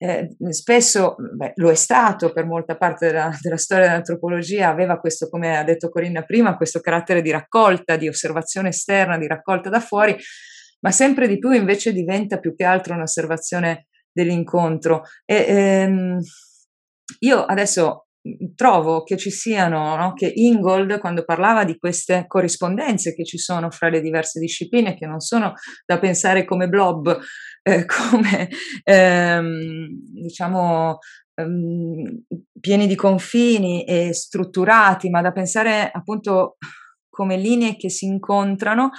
eh, 0.00 0.28
spesso 0.50 1.16
beh, 1.18 1.54
lo 1.56 1.68
è 1.68 1.74
stato 1.74 2.32
per 2.32 2.46
molta 2.46 2.76
parte 2.76 3.06
della, 3.06 3.36
della, 3.40 3.56
storia 3.56 3.86
dell'antropologia, 3.86 4.68
aveva 4.68 5.00
questo, 5.00 5.28
come 5.28 5.58
ha 5.58 5.64
detto 5.64 5.88
Corinna 5.88 6.22
prima, 6.22 6.56
questo 6.56 6.78
carattere 6.78 7.20
di 7.20 7.32
raccolta, 7.32 7.96
di 7.96 8.06
osservazione 8.06 8.68
esterna, 8.68 9.18
di 9.18 9.26
raccolta 9.26 9.68
da 9.68 9.80
fuori, 9.80 10.16
ma 10.80 10.90
sempre 10.90 11.28
di 11.28 11.38
più 11.38 11.50
invece 11.52 11.92
diventa 11.92 12.38
più 12.38 12.54
che 12.54 12.64
altro 12.64 12.94
un'osservazione 12.94 13.86
dell'incontro. 14.12 15.02
E, 15.24 15.44
ehm, 15.46 16.18
io 17.20 17.44
adesso 17.44 18.06
mhmm, 18.22 18.54
trovo 18.54 19.02
che 19.02 19.16
ci 19.16 19.30
siano, 19.30 19.96
no? 19.96 20.12
che 20.14 20.30
Ingold, 20.34 20.98
quando 20.98 21.24
parlava 21.24 21.64
di 21.64 21.78
queste 21.78 22.24
corrispondenze 22.26 23.14
che 23.14 23.24
ci 23.24 23.38
sono 23.38 23.70
fra 23.70 23.88
le 23.88 24.00
diverse 24.00 24.40
discipline, 24.40 24.96
che 24.96 25.06
non 25.06 25.20
sono 25.20 25.54
da 25.86 25.98
pensare 25.98 26.44
come 26.44 26.68
blob, 26.68 27.18
eh, 27.62 27.84
come 28.10 28.48
ehm, 28.84 29.88
diciamo 30.22 30.98
ehm, 31.34 32.22
pieni 32.60 32.86
di 32.86 32.94
confini 32.94 33.84
e 33.84 34.12
strutturati, 34.12 35.10
ma 35.10 35.22
da 35.22 35.32
pensare 35.32 35.90
appunto 35.92 36.56
come 37.08 37.36
linee 37.36 37.76
che 37.76 37.90
si 37.90 38.06
incontrano, 38.06 38.90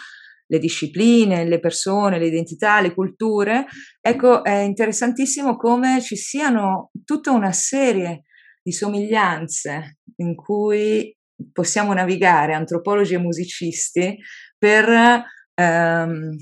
le 0.51 0.59
discipline, 0.59 1.45
le 1.45 1.59
persone, 1.59 2.17
le 2.17 2.27
identità, 2.27 2.81
le 2.81 2.93
culture, 2.93 3.65
ecco, 4.01 4.43
è 4.43 4.59
interessantissimo 4.62 5.55
come 5.55 6.01
ci 6.01 6.15
siano 6.15 6.89
tutta 7.05 7.31
una 7.31 7.51
serie 7.51 8.23
di 8.62 8.71
somiglianze 8.71 9.99
in 10.17 10.35
cui 10.35 11.15
possiamo 11.53 11.93
navigare, 11.93 12.53
antropologi 12.53 13.13
e 13.13 13.19
musicisti, 13.19 14.17
per, 14.57 15.23
ehm, 15.53 16.35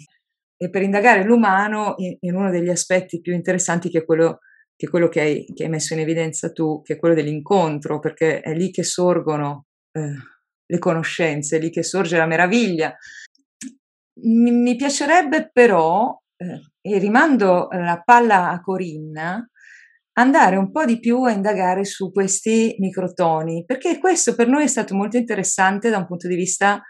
per 0.72 0.82
indagare 0.82 1.24
l'umano 1.24 1.96
in, 1.98 2.15
in, 2.22 2.36
uno 2.36 2.50
degli 2.50 2.70
aspetti 2.70 3.20
più 3.20 3.34
interessanti 3.34 3.89
che 3.89 4.00
è 4.00 4.06
quello 4.06 4.39
che, 4.76 4.86
è 4.86 4.89
quello 4.89 5.10
che, 5.10 5.20
hai, 5.20 5.46
che 5.54 5.63
hai, 5.63 5.70
messo 5.70 5.93
in 5.93 6.00
evidenza 6.00 6.52
tu, 6.52 6.82
che 6.82 6.93
è 6.93 6.98
quello 6.98 7.13
dell'incontro, 7.13 8.00
perché 8.00 8.39
è 8.39 8.54
lì 8.54 8.72
che 8.72 8.84
sorgono 8.84 9.65
eh, 9.91 10.13
le 10.65 10.80
conoscenze, 10.80 11.58
è 11.58 11.60
lì 11.60 11.72
che 11.72 11.84
sorge 11.84 12.17
la 12.17 12.26
meraviglia 12.26 12.96
mi, 14.23 14.51
mi 14.51 14.75
piacerebbe 14.75 15.49
però 15.51 16.17
eh, 16.38 16.62
e 16.82 16.99
rimando 16.99 17.67
la 17.71 18.01
palla 18.03 18.49
a 18.49 18.62
Corinna, 18.62 19.45
andare 20.13 20.56
un 20.56 20.71
po' 20.71 20.86
di 20.86 20.99
più 20.99 21.23
a 21.23 21.32
indagare 21.32 21.84
su 21.84 22.12
questi 22.12 22.75
microtoni, 22.80 23.65
perché 23.65 23.99
questo 23.99 24.36
per 24.36 24.47
noi 24.47 24.63
è 24.63 24.67
stato 24.67 24.95
molto 24.95 25.17
interessante 25.17 25.89
da 25.89 25.97
un 25.97 26.08
punto 26.08 26.27
di 26.27 26.36
vista 26.36 26.82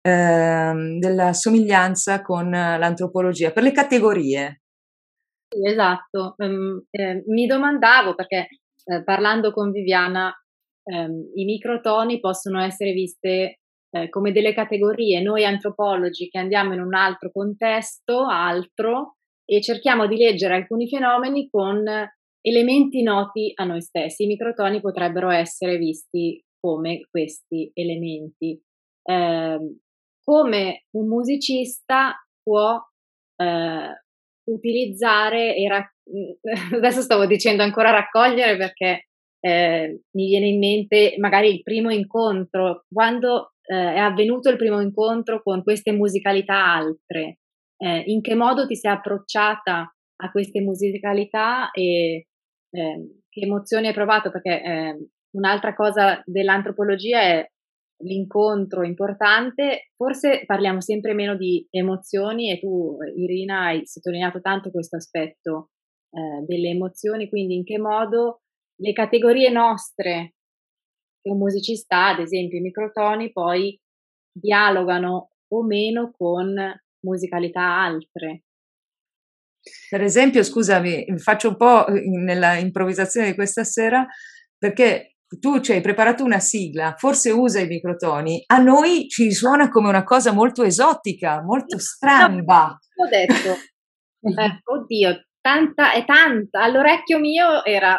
eh, 0.00 0.72
della 0.98 1.32
somiglianza 1.32 2.22
con 2.22 2.50
l'antropologia, 2.50 3.52
per 3.52 3.62
le 3.62 3.72
categorie. 3.72 4.62
Esatto, 5.48 6.34
um, 6.38 6.82
eh, 6.90 7.22
mi 7.26 7.46
domandavo 7.46 8.14
perché 8.14 8.48
eh, 8.84 9.04
parlando 9.04 9.52
con 9.52 9.70
Viviana 9.70 10.32
ehm, 10.82 11.32
i 11.34 11.44
microtoni 11.44 12.20
possono 12.20 12.60
essere 12.62 12.92
viste 12.92 13.60
eh, 13.94 14.08
come 14.08 14.32
delle 14.32 14.54
categorie, 14.54 15.20
noi 15.20 15.44
antropologi 15.44 16.28
che 16.28 16.38
andiamo 16.38 16.72
in 16.72 16.80
un 16.80 16.94
altro 16.94 17.30
contesto, 17.30 18.26
altro, 18.26 19.16
e 19.44 19.60
cerchiamo 19.60 20.06
di 20.06 20.16
leggere 20.16 20.54
alcuni 20.54 20.88
fenomeni 20.88 21.48
con 21.50 21.84
elementi 22.40 23.02
noti 23.02 23.52
a 23.54 23.64
noi 23.64 23.82
stessi. 23.82 24.24
I 24.24 24.28
microtoni 24.28 24.80
potrebbero 24.80 25.30
essere 25.30 25.76
visti 25.76 26.42
come 26.58 27.06
questi 27.10 27.70
elementi. 27.74 28.60
Eh, 29.02 29.76
come 30.24 30.84
un 30.92 31.08
musicista 31.08 32.14
può 32.42 32.80
eh, 33.36 34.02
utilizzare 34.44 35.54
e 35.54 35.68
rac- 35.68 35.94
adesso 36.74 37.02
stavo 37.02 37.26
dicendo 37.26 37.62
ancora 37.62 37.90
raccogliere 37.90 38.56
perché 38.56 39.08
eh, 39.40 40.00
mi 40.12 40.26
viene 40.26 40.46
in 40.46 40.58
mente 40.58 41.16
magari 41.18 41.52
il 41.52 41.62
primo 41.62 41.90
incontro, 41.90 42.84
quando 42.88 43.51
eh, 43.72 43.94
è 43.94 43.98
avvenuto 43.98 44.50
il 44.50 44.56
primo 44.56 44.80
incontro 44.80 45.42
con 45.42 45.62
queste 45.62 45.92
musicalità 45.92 46.74
altre, 46.74 47.38
eh, 47.78 48.02
in 48.06 48.20
che 48.20 48.34
modo 48.34 48.66
ti 48.66 48.76
sei 48.76 48.92
approcciata 48.92 49.90
a 50.16 50.30
queste 50.30 50.60
musicalità 50.60 51.70
e 51.70 52.26
ehm, 52.70 53.20
che 53.28 53.40
emozioni 53.40 53.86
hai 53.86 53.94
provato? 53.94 54.30
Perché 54.30 54.62
ehm, 54.62 55.08
un'altra 55.36 55.74
cosa 55.74 56.22
dell'antropologia 56.26 57.20
è 57.20 57.46
l'incontro 58.02 58.84
importante, 58.84 59.90
forse 59.96 60.42
parliamo 60.44 60.80
sempre 60.80 61.14
meno 61.14 61.34
di 61.34 61.66
emozioni 61.70 62.50
e 62.50 62.58
tu 62.58 62.98
Irina 63.16 63.66
hai 63.66 63.86
sottolineato 63.86 64.40
tanto 64.40 64.70
questo 64.70 64.96
aspetto 64.96 65.70
eh, 66.10 66.44
delle 66.44 66.68
emozioni, 66.68 67.28
quindi 67.28 67.54
in 67.54 67.64
che 67.64 67.78
modo 67.78 68.42
le 68.76 68.92
categorie 68.92 69.50
nostre 69.50 70.34
che 71.22 71.30
un 71.30 71.38
musicista 71.38 72.08
ad 72.08 72.18
esempio 72.18 72.58
i 72.58 72.62
microtoni, 72.62 73.30
poi 73.32 73.78
dialogano 74.32 75.30
o 75.48 75.62
meno 75.62 76.10
con 76.16 76.54
musicalità 77.04 77.62
altre. 77.62 78.44
Per 79.88 80.02
esempio, 80.02 80.42
scusami, 80.42 81.06
faccio 81.18 81.50
un 81.50 81.56
po' 81.56 81.84
nella 81.88 82.56
improvvisazione 82.56 83.28
di 83.28 83.34
questa 83.34 83.62
sera, 83.62 84.04
perché 84.58 85.16
tu 85.38 85.60
ci 85.60 85.72
hai 85.72 85.80
preparato 85.80 86.24
una 86.24 86.40
sigla, 86.40 86.94
forse 86.98 87.30
usa 87.30 87.60
i 87.60 87.66
microtoni, 87.66 88.42
a 88.46 88.58
noi 88.58 89.08
ci 89.08 89.30
suona 89.32 89.68
come 89.68 89.88
una 89.88 90.02
cosa 90.02 90.32
molto 90.32 90.64
esotica, 90.64 91.42
molto 91.42 91.78
stramba. 91.80 92.78
No, 92.96 93.04
ho 93.04 93.08
detto, 93.08 93.50
eh, 94.42 94.60
oddio, 94.64 95.26
tanta, 95.40 95.92
è 95.92 96.04
tanta, 96.04 96.62
all'orecchio 96.62 97.18
mio 97.18 97.64
era 97.64 97.98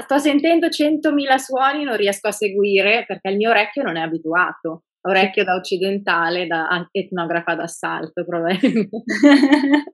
sto 0.00 0.18
sentendo 0.18 0.66
100.000 0.66 1.36
suoni, 1.36 1.84
non 1.84 1.96
riesco 1.96 2.28
a 2.28 2.32
seguire 2.32 3.04
perché 3.06 3.30
il 3.30 3.36
mio 3.36 3.50
orecchio 3.50 3.82
non 3.82 3.96
è 3.96 4.00
abituato. 4.00 4.82
Orecchio 5.00 5.44
da 5.44 5.54
occidentale, 5.54 6.48
da 6.48 6.88
etnografa 6.90 7.54
d'assalto, 7.54 8.24
probabilmente. 8.24 9.04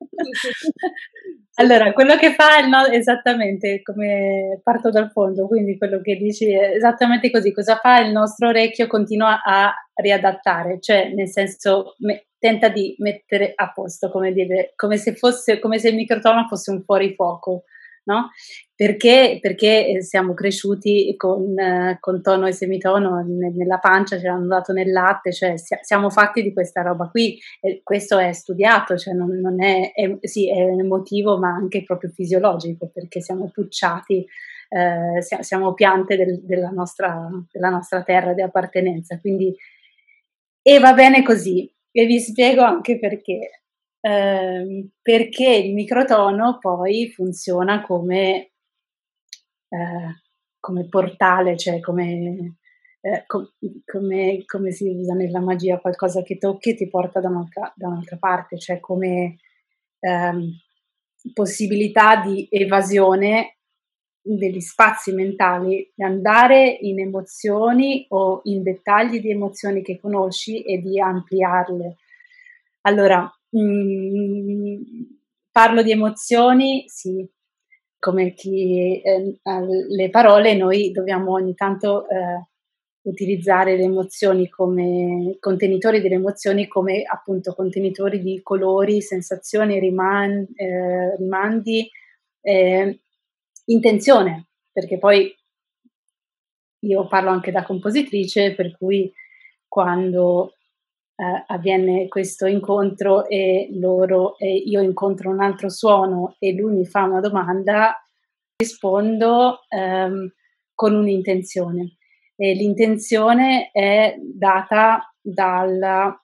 allora, 1.57 1.93
quello 1.93 2.17
che 2.17 2.33
fa 2.33 2.59
il 2.59 2.69
no, 2.69 2.87
esattamente 2.87 3.83
come 3.83 4.61
parto 4.63 4.89
dal 4.91 5.11
fondo, 5.11 5.47
quindi 5.47 5.77
quello 5.77 6.01
che 6.01 6.17
dici 6.17 6.51
è 6.51 6.73
esattamente 6.75 7.31
così. 7.31 7.53
Cosa 7.53 7.77
fa 7.77 8.01
il 8.01 8.13
nostro 8.13 8.49
orecchio? 8.49 8.87
Continua 8.87 9.43
a 9.45 9.73
riadattare, 9.93 10.81
cioè 10.81 11.13
nel 11.15 11.29
senso 11.29 11.95
me, 11.99 12.29
tenta 12.39 12.69
di 12.71 12.95
mettere 12.99 13.53
a 13.55 13.71
posto, 13.73 14.11
come, 14.11 14.33
dire, 14.33 14.73
come, 14.75 14.97
se 14.97 15.15
fosse, 15.15 15.59
come 15.59 15.79
se 15.79 15.91
il 15.91 15.97
microtono 15.97 16.47
fosse 16.49 16.71
un 16.71 16.83
fuorifuoco 16.83 17.65
no? 18.05 18.31
Perché, 18.75 19.39
perché 19.41 19.87
eh, 19.87 20.03
siamo 20.03 20.35
cresciuti 20.35 21.15
con, 21.17 21.59
eh, 21.59 21.99
con, 22.01 22.23
tono 22.23 22.47
e 22.47 22.53
semitono 22.53 23.25
nella 23.25 23.79
pancia, 23.79 24.19
ce 24.19 24.27
l'hanno 24.27 24.47
dato 24.47 24.73
nel 24.73 24.91
latte, 24.91 25.33
cioè 25.33 25.55
siamo 25.57 26.11
fatti 26.11 26.43
di 26.43 26.53
questa 26.53 26.83
roba 26.83 27.09
qui 27.09 27.39
e 27.61 27.81
questo 27.83 28.19
è 28.19 28.33
studiato, 28.33 28.97
cioè 28.97 29.15
non, 29.15 29.31
non 29.41 29.63
è, 29.63 29.93
è, 29.93 30.17
sì, 30.23 30.51
è 30.51 30.61
emotivo 30.61 31.39
ma 31.39 31.49
anche 31.49 31.85
proprio 31.85 32.11
fisiologico 32.11 32.91
perché 32.93 33.21
siamo 33.21 33.51
pucciati, 33.53 34.27
eh, 34.69 35.23
siamo 35.41 35.75
piante 35.75 36.17
del, 36.17 36.41
della, 36.43 36.71
nostra, 36.71 37.29
della 37.53 37.69
nostra 37.69 38.03
terra 38.03 38.33
di 38.33 38.43
appartenenza, 38.43 39.19
quindi 39.21 39.55
e 40.67 40.79
va 40.79 40.95
bene 40.95 41.23
così. 41.23 41.71
E 41.93 42.07
vi 42.07 42.19
spiego 42.19 42.63
anche 42.63 42.99
perché. 42.99 43.64
Ehm, 44.07 44.91
perché 45.01 45.49
il 45.51 45.73
microtono 45.73 46.59
poi 46.59 47.11
funziona 47.11 47.81
come, 47.81 48.51
eh, 49.69 50.21
come 50.61 50.89
portale, 50.89 51.57
cioè 51.57 51.81
come, 51.81 52.57
eh, 53.01 53.25
com- 53.27 53.51
come, 53.87 54.43
come, 54.45 54.71
si 54.73 54.89
usa 54.89 55.15
nella 55.15 55.41
magia, 55.41 55.79
qualcosa 55.79 56.23
che 56.23 56.37
tocchi 56.37 56.71
e 56.71 56.75
ti 56.75 56.89
porta 56.91 57.21
da 57.21 57.29
un'altra, 57.31 57.73
da 57.75 57.89
un'altra 57.89 58.19
parte, 58.19 58.59
cioè 58.59 58.79
come 58.79 59.39
ehm, 60.01 60.51
possibilità 61.33 62.17
di 62.17 62.47
evasione 62.51 63.57
degli 64.21 64.61
spazi 64.61 65.13
mentali, 65.13 65.91
di 65.95 66.05
andare 66.05 66.69
in 66.81 67.01
emozioni 67.01 68.05
o 68.11 68.41
in 68.45 68.63
dettagli 68.63 69.21
di 69.21 69.31
emozioni 69.31 69.83
che 69.83 69.99
conosci 69.99 70.63
e 70.63 70.79
di 70.83 71.01
ampliarle. 71.01 71.97
Allora, 72.83 73.31
Mm, 73.57 74.83
parlo 75.51 75.83
di 75.83 75.93
emozioni, 75.93 76.85
sì, 76.89 77.27
come 77.99 78.35
chi 78.35 79.01
eh, 79.01 79.39
le 79.89 80.11
parole, 80.11 80.55
noi 80.57 80.91
dobbiamo 80.91 81.33
ogni 81.33 81.55
tanto 81.55 82.09
eh, 82.09 82.49
utilizzare 83.03 83.77
le 83.77 83.85
emozioni 83.85 84.49
come 84.49 85.37
contenitori 85.41 86.01
delle 86.01 86.17
emozioni, 86.17 86.67
come 86.67 87.03
appunto 87.05 87.55
contenitori 87.55 88.21
di 88.21 88.41
colori, 88.43 89.01
sensazioni, 89.01 89.79
riman- 89.79 90.47
eh, 90.57 91.17
rimandi, 91.17 91.89
eh, 92.41 93.01
intenzione, 93.67 94.47
perché 94.73 94.99
poi 94.99 95.33
io 96.81 97.07
parlo 97.07 97.31
anche 97.31 97.51
da 97.51 97.63
compositrice, 97.65 98.55
per 98.55 98.77
cui 98.77 99.11
quando 99.67 100.55
eh, 101.17 101.45
avviene 101.47 102.09
questo 102.09 102.47
incontro 102.47 103.27
e 103.29 103.69
loro 103.73 104.37
e 104.39 104.53
io 104.53 104.81
incontro 104.81 105.31
un 105.31 105.41
altro 105.41 105.71
suono 105.71 106.35
e 106.39 106.53
lui 106.55 106.75
mi 106.75 106.87
fa 106.87 107.05
una 107.05 107.21
domanda, 107.21 107.95
rispondo 108.57 109.61
ehm, 109.69 110.33
con 110.75 110.95
un'intenzione. 110.95 111.97
E 112.37 112.53
l'intenzione 112.55 113.71
è 113.71 114.17
data 114.19 115.15
dal, 115.21 116.19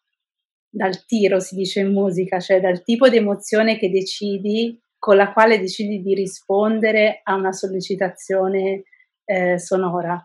dal 0.68 1.04
tiro, 1.06 1.38
si 1.38 1.54
dice 1.54 1.80
in 1.80 1.92
musica, 1.92 2.40
cioè 2.40 2.60
dal 2.60 2.82
tipo 2.82 3.08
di 3.08 3.16
emozione 3.16 3.78
che 3.78 3.90
decidi, 3.90 4.80
con 4.98 5.16
la 5.16 5.32
quale 5.32 5.60
decidi 5.60 6.02
di 6.02 6.14
rispondere 6.14 7.20
a 7.22 7.34
una 7.34 7.52
sollecitazione 7.52 8.82
eh, 9.24 9.58
sonora. 9.58 10.22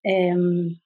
Ehm, 0.00 0.78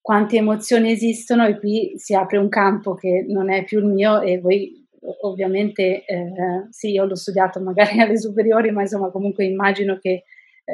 quante 0.00 0.36
emozioni 0.36 0.90
esistono 0.90 1.46
e 1.46 1.58
qui 1.58 1.92
si 1.96 2.14
apre 2.14 2.38
un 2.38 2.48
campo 2.48 2.94
che 2.94 3.24
non 3.28 3.50
è 3.50 3.64
più 3.64 3.80
il 3.80 3.86
mio 3.86 4.20
e 4.20 4.38
voi 4.40 4.80
ovviamente 5.22 6.04
eh, 6.04 6.66
sì, 6.70 6.90
io 6.90 7.04
l'ho 7.04 7.14
studiato 7.14 7.60
magari 7.60 8.00
alle 8.00 8.18
superiori, 8.18 8.70
ma 8.70 8.82
insomma 8.82 9.10
comunque 9.10 9.44
immagino 9.44 9.98
che 9.98 10.24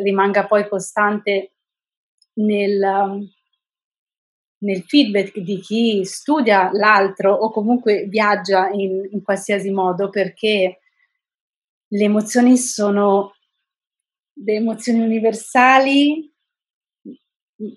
rimanga 0.02 0.46
poi 0.46 0.68
costante 0.68 1.52
nel, 2.34 3.28
nel 4.58 4.82
feedback 4.82 5.38
di 5.38 5.58
chi 5.60 6.04
studia 6.04 6.70
l'altro 6.72 7.32
o 7.32 7.50
comunque 7.50 8.04
viaggia 8.04 8.68
in, 8.70 9.08
in 9.10 9.22
qualsiasi 9.22 9.70
modo 9.70 10.10
perché 10.10 10.80
le 11.88 12.04
emozioni 12.04 12.56
sono 12.56 13.32
le 14.38 14.52
emozioni 14.52 15.00
universali 15.00 16.30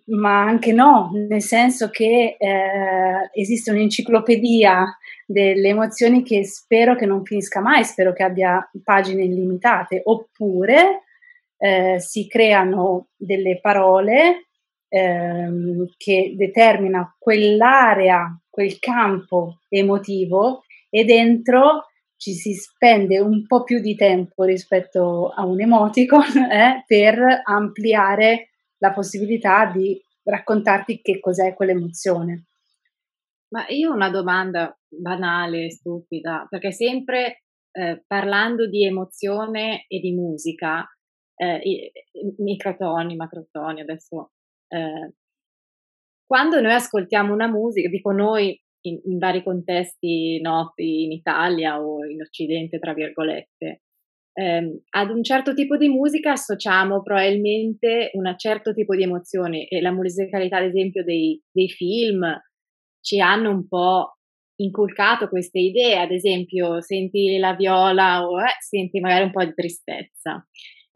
ma 0.08 0.42
anche 0.42 0.74
no, 0.74 1.12
nel 1.14 1.42
senso 1.42 1.90
che 1.90 2.36
eh, 2.38 3.30
esiste 3.34 3.72
un'enciclopedia 3.72 4.86
delle 5.26 5.70
emozioni 5.70 6.24
che 6.24 6.44
spero 6.46 6.96
che 6.96 7.06
non 7.06 7.24
finisca 7.24 7.62
mai, 7.62 7.84
spero 7.86 8.12
che 8.14 8.24
abbia 8.24 8.70
pagine 8.84 9.24
illimitate, 9.24 10.02
oppure 10.04 11.04
eh, 11.58 12.00
si 12.00 12.28
creano 12.28 13.08
delle 13.16 13.60
parole 13.62 14.48
ehm, 14.90 15.86
che 15.98 16.34
determinano 16.36 17.16
quell'area, 17.18 18.38
quel 18.50 18.80
campo 18.80 19.60
emotivo 19.70 20.64
e 20.90 21.06
dentro 21.06 21.86
ci 22.18 22.34
si 22.34 22.54
spende 22.54 23.20
un 23.20 23.46
po' 23.46 23.64
più 23.64 23.80
di 23.80 23.96
tempo 23.96 24.44
rispetto 24.44 25.30
a 25.30 25.46
un 25.46 25.62
emoticon 25.62 26.38
eh, 26.52 26.84
per 26.86 27.42
ampliare 27.46 28.49
la 28.80 28.92
possibilità 28.92 29.66
di 29.72 30.02
raccontarti 30.24 31.02
che 31.02 31.20
cos'è 31.20 31.54
quell'emozione. 31.54 32.46
Ma 33.50 33.66
io 33.70 33.92
ho 33.92 33.96
una 33.96 34.10
domanda 34.10 34.78
banale, 34.88 35.72
stupida, 35.72 36.46
perché 36.50 36.72
sempre 36.72 37.44
eh, 37.72 38.04
parlando 38.06 38.68
di 38.68 38.86
emozione 38.86 39.86
e 39.88 40.00
di 40.00 40.12
musica, 40.12 40.88
eh, 41.36 41.92
microtoni, 42.38 43.16
macrotoni, 43.16 43.82
adesso 43.82 44.32
eh, 44.68 45.14
quando 46.26 46.62
noi 46.62 46.74
ascoltiamo 46.74 47.34
una 47.34 47.48
musica, 47.48 47.90
dico 47.90 48.12
noi 48.12 48.60
in, 48.82 49.00
in, 49.06 49.18
vari 49.18 49.44
contesti 49.44 50.40
noti 50.42 51.06
in 51.06 51.12
Italia 51.12 51.82
o 51.82 52.06
in 52.06 52.22
Occidente, 52.22 52.78
tra 52.78 52.94
virgolette, 52.94 53.82
ehm, 54.40 54.82
ad 54.92 55.10
un 55.10 55.24
certo 55.24 55.54
tipo 55.54 55.76
di 55.76 55.90
musica 55.90 56.32
associamo 56.32 57.02
probabilmente 57.02 58.12
un 58.14 58.34
certo 58.38 58.74
tipo 58.74 58.96
di 58.96 59.04
emozione 59.04 59.68
e 59.68 59.82
la 59.82 59.92
musicalità, 59.92 60.58
ad 60.58 60.66
esempio, 60.66 61.04
dei, 61.04 61.42
dei 61.52 61.70
film 61.70 62.26
ci 63.02 63.20
hanno 63.20 63.50
un 63.50 63.68
po' 63.68 64.16
inculcato 64.62 65.30
queste 65.30 65.60
idee, 65.60 66.00
ad 66.00 66.12
esempio 66.12 66.82
senti 66.82 67.38
la 67.38 67.54
viola 67.54 68.28
o 68.28 68.40
eh, 68.40 68.56
senti 68.60 69.00
magari 69.00 69.26
un 69.26 69.32
po' 69.32 69.44
di 69.44 69.54
tristezza, 69.54 70.46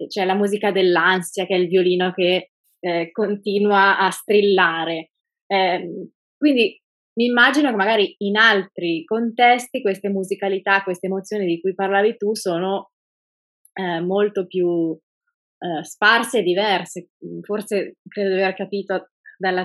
c'è 0.07 0.25
la 0.25 0.35
musica 0.35 0.71
dell'ansia 0.71 1.45
che 1.45 1.55
è 1.55 1.57
il 1.59 1.67
violino 1.67 2.11
che 2.11 2.51
eh, 2.79 3.11
continua 3.11 3.97
a 3.99 4.09
strillare. 4.09 5.11
Eh, 5.45 6.09
quindi 6.37 6.77
mi 7.15 7.25
immagino 7.25 7.69
che 7.69 7.75
magari 7.75 8.15
in 8.19 8.37
altri 8.37 9.03
contesti 9.05 9.81
queste 9.81 10.09
musicalità, 10.09 10.83
queste 10.83 11.07
emozioni 11.07 11.45
di 11.45 11.61
cui 11.61 11.73
parlavi 11.73 12.17
tu 12.17 12.35
sono 12.35 12.92
eh, 13.73 14.01
molto 14.01 14.45
più 14.45 14.97
eh, 15.57 15.83
sparse 15.83 16.39
e 16.39 16.43
diverse. 16.43 17.09
Forse 17.41 17.97
credo 18.07 18.35
di 18.35 18.41
aver 18.41 18.55
capito 18.55 19.09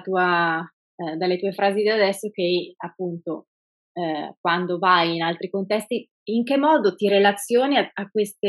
tua, 0.02 0.60
eh, 0.96 1.16
dalle 1.16 1.38
tue 1.38 1.52
frasi 1.52 1.82
di 1.82 1.88
adesso 1.88 2.30
che 2.30 2.74
appunto 2.76 3.46
eh, 3.92 4.34
quando 4.40 4.78
vai 4.78 5.16
in 5.16 5.22
altri 5.22 5.50
contesti, 5.50 6.08
in 6.30 6.44
che 6.44 6.56
modo 6.56 6.94
ti 6.94 7.08
relazioni 7.08 7.76
a, 7.76 7.90
a 7.92 8.08
queste 8.10 8.48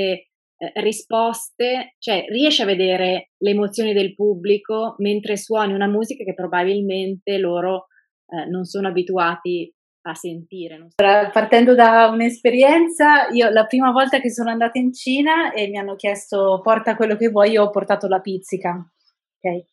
eh, 0.58 0.72
risposte, 0.76 1.96
cioè 1.98 2.26
riesci 2.28 2.62
a 2.62 2.66
vedere 2.66 3.32
le 3.38 3.52
emozioni 3.52 3.94
del 3.94 4.14
pubblico 4.14 4.96
mentre 4.98 5.38
suoni 5.38 5.74
una 5.74 5.88
musica 5.88 6.24
che 6.24 6.34
probabilmente 6.34 7.38
loro 7.38 7.88
eh, 8.28 8.46
non 8.50 8.66
sono 8.66 8.90
abituati 8.90 9.74
a 10.04 10.14
sentire. 10.14 10.88
Partendo 10.96 11.76
da 11.76 12.08
un'esperienza, 12.08 13.28
io 13.30 13.50
la 13.50 13.66
prima 13.66 13.92
volta 13.92 14.20
che 14.20 14.32
sono 14.32 14.50
andata 14.50 14.80
in 14.80 14.94
Cina 14.94 15.52
e 15.52 15.68
mi 15.68 15.78
hanno 15.78 15.96
chiesto 15.96 16.62
porta 16.64 16.96
quello 16.96 17.16
che 17.16 17.30
vuoi, 17.30 17.52
io 17.52 17.64
ho 17.64 17.70
portato 17.70 18.08
la 18.08 18.20
pizzica, 18.20 18.72
ok? 18.72 19.66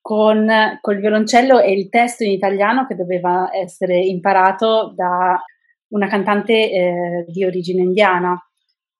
Con, 0.00 0.48
il 0.48 0.98
violoncello 1.00 1.58
e 1.58 1.72
il 1.72 1.88
testo 1.88 2.22
in 2.22 2.30
italiano 2.30 2.86
che 2.86 2.94
doveva 2.94 3.50
essere 3.52 3.98
imparato 3.98 4.92
da 4.94 5.42
una 5.88 6.06
cantante 6.06 6.52
eh, 6.52 7.24
di 7.28 7.44
origine 7.44 7.82
indiana 7.82 8.40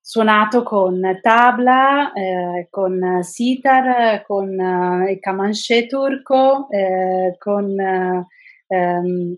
suonato 0.00 0.62
con 0.62 1.00
tabla, 1.20 2.12
eh, 2.12 2.68
con 2.70 3.24
sitar, 3.24 4.22
con 4.24 4.48
eh, 4.56 5.12
il 5.12 5.18
kamanche 5.18 5.86
turco, 5.86 6.68
eh, 6.70 7.34
con 7.38 7.74
ehm, 8.68 9.36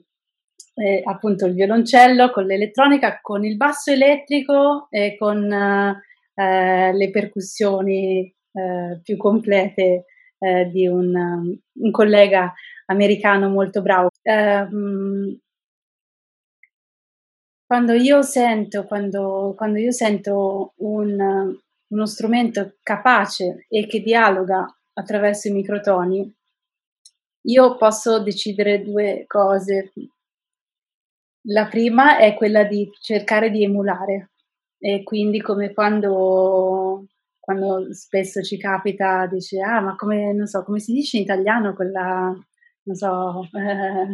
eh, 0.78 1.02
appunto 1.04 1.46
il 1.46 1.54
violoncello, 1.54 2.30
con 2.30 2.44
l'elettronica, 2.44 3.18
con 3.20 3.44
il 3.44 3.56
basso 3.56 3.90
elettrico 3.90 4.86
e 4.90 5.16
con 5.18 5.52
eh, 5.52 6.92
le 6.92 7.10
percussioni 7.10 8.34
eh, 8.52 9.00
più 9.02 9.16
complete 9.16 10.04
di 10.70 10.86
un, 10.86 11.12
un, 11.12 11.90
collega 11.90 12.54
americano 12.86 13.48
molto 13.48 13.82
bravo. 13.82 14.10
Ehm, 14.22 15.36
quando 17.66 17.92
io 17.92 18.22
sento, 18.22 18.84
quando, 18.84 19.54
quando 19.56 19.78
io 19.78 19.90
sento 19.90 20.74
un, 20.76 21.58
uno 21.88 22.06
strumento 22.06 22.76
capace 22.82 23.66
e 23.68 23.86
che 23.86 24.00
dialoga 24.00 24.64
attraverso 24.94 25.48
i 25.48 25.52
microtoni, 25.52 26.34
io 27.48 27.76
posso 27.76 28.20
decidere 28.20 28.82
due 28.82 29.24
cose. 29.26 29.92
La 31.50 31.66
prima 31.66 32.18
è 32.18 32.34
quella 32.34 32.64
di 32.64 32.90
cercare 33.00 33.50
di 33.50 33.62
emulare 33.62 34.32
e 34.78 35.02
quindi 35.02 35.40
come 35.40 35.72
quando, 35.72 37.06
quando 37.40 37.92
spesso 37.94 38.42
ci 38.42 38.58
capita, 38.58 39.26
dice, 39.26 39.60
ah 39.62 39.80
ma 39.80 39.96
come, 39.96 40.46
so, 40.46 40.62
come 40.62 40.78
si 40.78 40.92
dice 40.92 41.16
in 41.16 41.22
italiano 41.22 41.74
quella, 41.74 42.36
non 42.82 42.94
so, 42.94 43.48
eh, 43.56 44.12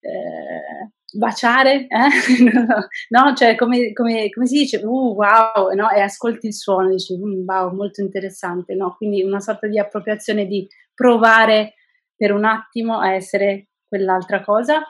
eh, 0.00 0.90
baciare, 1.12 1.86
eh? 1.86 1.88
no? 3.10 3.34
Cioè, 3.34 3.56
come, 3.56 3.92
come, 3.92 4.30
come, 4.30 4.46
si 4.46 4.60
dice, 4.60 4.78
uh, 4.78 5.14
wow, 5.14 5.70
no? 5.74 5.90
E 5.90 6.00
ascolti 6.00 6.46
il 6.46 6.54
suono, 6.54 6.88
dici, 6.88 7.14
mm, 7.14 7.46
wow, 7.46 7.74
molto 7.74 8.00
interessante, 8.00 8.74
no? 8.74 8.94
Quindi 8.96 9.22
una 9.22 9.40
sorta 9.40 9.66
di 9.66 9.78
appropriazione 9.78 10.46
di 10.46 10.66
provare 10.94 11.74
per 12.16 12.32
un 12.32 12.44
attimo 12.44 12.98
a 13.00 13.12
essere 13.12 13.68
quell'altra 13.86 14.42
cosa 14.42 14.82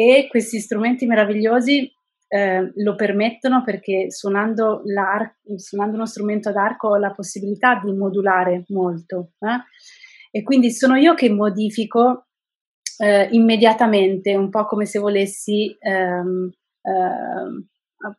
e 0.00 0.28
questi 0.28 0.60
strumenti 0.60 1.04
meravigliosi 1.04 1.92
eh, 2.26 2.72
lo 2.74 2.94
permettono 2.94 3.62
perché 3.62 4.10
suonando, 4.10 4.82
suonando, 5.56 5.96
uno 5.96 6.06
strumento 6.06 6.48
ad 6.48 6.56
arco 6.56 6.88
ho 6.88 6.96
la 6.96 7.12
possibilità 7.12 7.78
di 7.84 7.92
modulare 7.92 8.64
molto 8.68 9.32
eh? 9.40 10.38
e 10.38 10.42
quindi 10.42 10.70
sono 10.70 10.96
io 10.96 11.12
che 11.12 11.28
modifico 11.28 12.28
eh, 12.96 13.28
immediatamente, 13.32 14.34
un 14.34 14.48
po' 14.48 14.64
come 14.64 14.86
se 14.86 14.98
volessi 14.98 15.76
ehm, 15.78 16.50
ehm, 16.80 17.66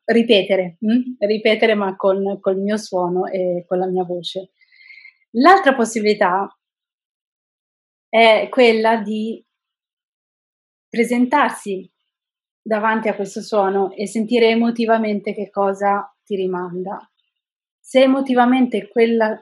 ripetere, 0.06 0.78
hm? 0.80 1.16
ripetere 1.18 1.74
ma 1.74 1.96
con, 1.96 2.40
col 2.40 2.60
mio 2.60 2.78
suono 2.78 3.26
e 3.26 3.66
con 3.68 3.80
la 3.80 3.88
mia 3.88 4.04
voce. 4.04 4.52
L'altra 5.32 5.74
possibilità 5.74 6.48
è 8.08 8.48
quella 8.52 8.98
di 8.98 9.44
presentarsi 10.92 11.90
davanti 12.62 13.08
a 13.08 13.16
questo 13.16 13.42
suono 13.42 13.92
e 13.94 14.06
sentire 14.08 14.50
emotivamente 14.50 15.34
che 15.34 15.50
cosa 15.50 16.14
ti 16.24 16.36
rimanda. 16.36 17.00
Se 17.80 18.02
emotivamente 18.02 18.90
quella 18.90 19.42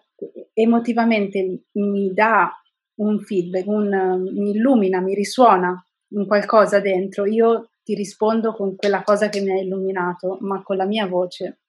emotivamente 0.53 1.63
mi 1.71 2.13
dà 2.13 2.51
un 2.95 3.19
feedback, 3.19 3.65
un, 3.67 4.21
mi 4.33 4.51
illumina, 4.51 5.01
mi 5.01 5.15
risuona 5.15 5.83
un 6.09 6.27
qualcosa 6.27 6.79
dentro, 6.79 7.25
io 7.25 7.71
ti 7.83 7.95
rispondo 7.95 8.53
con 8.53 8.75
quella 8.75 9.03
cosa 9.03 9.29
che 9.29 9.41
mi 9.41 9.51
ha 9.51 9.59
illuminato, 9.59 10.37
ma 10.41 10.61
con 10.61 10.75
la 10.75 10.85
mia 10.85 11.07
voce. 11.07 11.61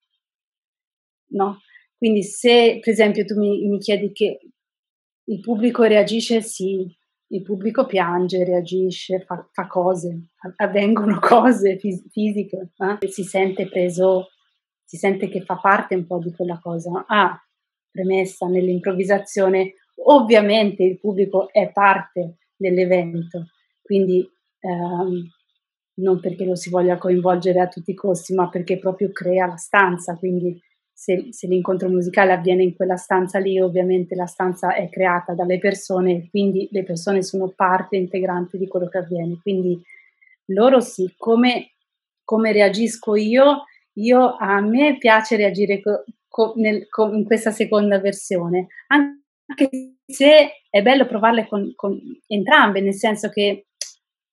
No? 1.32 1.60
Quindi 1.96 2.22
se 2.22 2.78
per 2.80 2.92
esempio 2.92 3.24
tu 3.24 3.38
mi, 3.38 3.66
mi 3.68 3.78
chiedi 3.78 4.12
che 4.12 4.40
il 5.24 5.40
pubblico 5.40 5.84
reagisce, 5.84 6.42
sì, 6.42 6.86
il 7.32 7.42
pubblico 7.42 7.86
piange, 7.86 8.44
reagisce, 8.44 9.20
fa, 9.20 9.48
fa 9.52 9.66
cose, 9.66 10.30
avvengono 10.56 11.18
cose 11.22 11.78
fis- 11.78 12.08
fisiche, 12.10 12.72
eh? 12.76 13.08
si 13.08 13.22
sente 13.22 13.68
preso, 13.68 14.28
si 14.84 14.96
sente 14.96 15.28
che 15.28 15.42
fa 15.42 15.56
parte 15.56 15.94
un 15.94 16.06
po' 16.06 16.18
di 16.18 16.32
quella 16.32 16.58
cosa. 16.60 17.04
Ah, 17.06 17.40
premessa, 17.90 18.46
nell'improvvisazione 18.46 19.74
Ovviamente 20.02 20.82
il 20.82 20.98
pubblico 20.98 21.52
è 21.52 21.70
parte 21.72 22.38
dell'evento, 22.56 23.48
quindi 23.82 24.26
ehm, 24.60 25.28
non 25.94 26.20
perché 26.20 26.44
lo 26.44 26.54
si 26.54 26.70
voglia 26.70 26.96
coinvolgere 26.96 27.60
a 27.60 27.68
tutti 27.68 27.90
i 27.90 27.94
costi, 27.94 28.32
ma 28.32 28.48
perché 28.48 28.78
proprio 28.78 29.10
crea 29.12 29.46
la 29.46 29.56
stanza, 29.56 30.16
quindi 30.16 30.58
se, 31.00 31.28
se, 31.30 31.46
l'incontro 31.46 31.88
musicale 31.88 32.32
avviene 32.32 32.62
in 32.62 32.76
quella 32.76 32.96
stanza 32.96 33.38
lì, 33.38 33.58
ovviamente 33.58 34.14
la 34.14 34.26
stanza 34.26 34.74
è 34.74 34.90
creata 34.90 35.32
dalle 35.32 35.58
persone 35.58 36.28
quindi 36.28 36.68
le 36.72 36.82
persone 36.82 37.22
sono 37.22 37.48
parte 37.48 37.96
integrante 37.96 38.58
di 38.58 38.68
quello 38.68 38.86
che 38.86 38.98
avviene. 38.98 39.38
Quindi 39.40 39.80
loro 40.48 40.80
sì, 40.80 41.14
come, 41.16 41.70
come 42.22 42.52
reagisco 42.52 43.16
io? 43.16 43.64
Io 43.94 44.36
a 44.36 44.60
me 44.60 44.98
piace 44.98 45.36
reagire 45.36 45.80
co, 45.80 46.04
co, 46.28 46.52
nel, 46.56 46.86
co, 46.90 47.10
in 47.14 47.24
questa 47.24 47.50
seconda 47.50 47.98
versione, 47.98 48.66
anche 48.88 49.94
se 50.04 50.64
è 50.68 50.82
bello 50.82 51.06
provarle 51.06 51.48
con, 51.48 51.72
con 51.76 51.98
entrambe, 52.26 52.82
nel 52.82 52.92
senso 52.92 53.30
che 53.30 53.68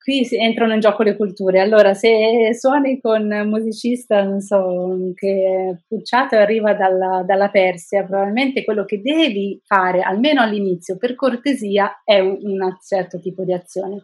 qui 0.07 0.25
entrano 0.31 0.73
in 0.73 0.79
gioco 0.79 1.03
le 1.03 1.17
culture. 1.17 1.59
Allora, 1.59 1.93
se 1.93 2.53
suoni 2.53 3.01
con 3.01 3.29
un 3.29 3.49
musicista, 3.49 4.23
non 4.23 4.39
so, 4.39 5.11
che 5.13 5.27
è 5.27 5.83
pucciato 5.85 6.37
arriva 6.37 6.73
dalla, 6.73 7.23
dalla, 7.25 7.49
Persia, 7.49 8.05
probabilmente 8.05 8.63
quello 8.63 8.85
che 8.85 9.01
devi 9.01 9.59
fare, 9.65 10.01
almeno 10.01 10.41
all'inizio, 10.41 10.95
per 10.95 11.15
cortesia, 11.15 12.03
è 12.05 12.19
un, 12.19 12.37
un 12.41 12.77
certo 12.81 13.19
tipo 13.19 13.43
di 13.43 13.51
azione. 13.51 14.03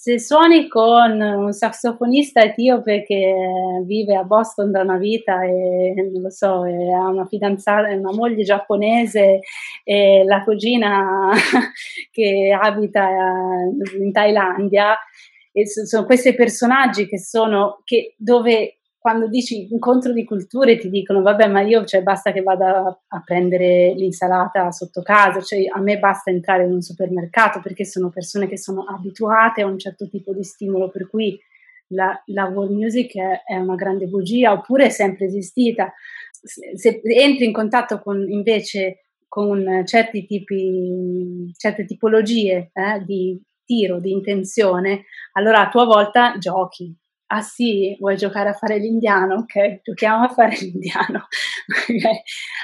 Se 0.00 0.20
suoni 0.20 0.68
con 0.68 1.20
un 1.20 1.52
sassofonista 1.52 2.40
etiope 2.40 3.02
che 3.02 3.34
vive 3.84 4.14
a 4.14 4.22
Boston 4.22 4.70
da 4.70 4.82
una 4.82 4.96
vita 4.96 5.42
e 5.42 5.92
non 6.12 6.22
lo 6.22 6.30
so, 6.30 6.62
ha 6.62 7.08
una 7.08 7.26
fidanzata, 7.26 7.92
una 7.92 8.12
moglie 8.12 8.44
giapponese 8.44 9.40
e 9.82 10.22
la 10.24 10.44
cugina 10.44 11.32
che 12.12 12.56
abita 12.56 13.08
in 13.98 14.12
Thailandia, 14.12 14.96
e 15.50 15.66
sono 15.66 16.06
questi 16.06 16.32
personaggi 16.32 17.08
che 17.08 17.18
sono 17.18 17.82
che 17.84 18.14
dove 18.16 18.77
quando 18.98 19.28
dici 19.28 19.68
incontro 19.70 20.12
di 20.12 20.24
culture 20.24 20.76
ti 20.76 20.90
dicono 20.90 21.22
vabbè 21.22 21.46
ma 21.46 21.60
io 21.60 21.84
cioè, 21.84 22.02
basta 22.02 22.32
che 22.32 22.42
vada 22.42 23.00
a 23.06 23.22
prendere 23.24 23.94
l'insalata 23.94 24.70
sotto 24.72 25.02
casa, 25.02 25.40
cioè 25.40 25.64
a 25.72 25.80
me 25.80 25.98
basta 25.98 26.30
entrare 26.30 26.64
in 26.64 26.72
un 26.72 26.82
supermercato 26.82 27.60
perché 27.60 27.84
sono 27.84 28.10
persone 28.10 28.48
che 28.48 28.58
sono 28.58 28.84
abituate 28.84 29.62
a 29.62 29.66
un 29.66 29.78
certo 29.78 30.08
tipo 30.08 30.34
di 30.34 30.42
stimolo 30.42 30.90
per 30.90 31.08
cui 31.08 31.38
la, 31.88 32.20
la 32.26 32.46
world 32.46 32.72
music 32.72 33.16
è, 33.16 33.42
è, 33.46 33.56
una 33.56 33.76
grande 33.76 34.06
bugia 34.06 34.52
oppure 34.52 34.86
è 34.86 34.90
sempre 34.90 35.26
esistita. 35.26 35.92
Se, 36.30 36.76
se 36.76 37.00
entri 37.02 37.46
in 37.46 37.52
contatto 37.52 38.00
con 38.00 38.28
invece 38.28 39.04
con 39.28 39.82
certi 39.84 40.26
tipi, 40.26 41.52
certe 41.56 41.84
tipologie 41.84 42.70
eh, 42.72 43.04
di 43.04 43.40
tiro, 43.64 44.00
di 44.00 44.10
intenzione, 44.10 45.04
allora 45.32 45.66
a 45.66 45.68
tua 45.68 45.84
volta 45.84 46.36
giochi, 46.38 46.94
ah 47.30 47.42
sì, 47.42 47.96
vuoi 47.98 48.16
giocare 48.16 48.48
a 48.48 48.54
fare 48.54 48.78
l'indiano? 48.78 49.36
Ok, 49.36 49.82
giochiamo 49.82 50.24
a 50.24 50.28
fare 50.28 50.56
l'indiano. 50.60 51.26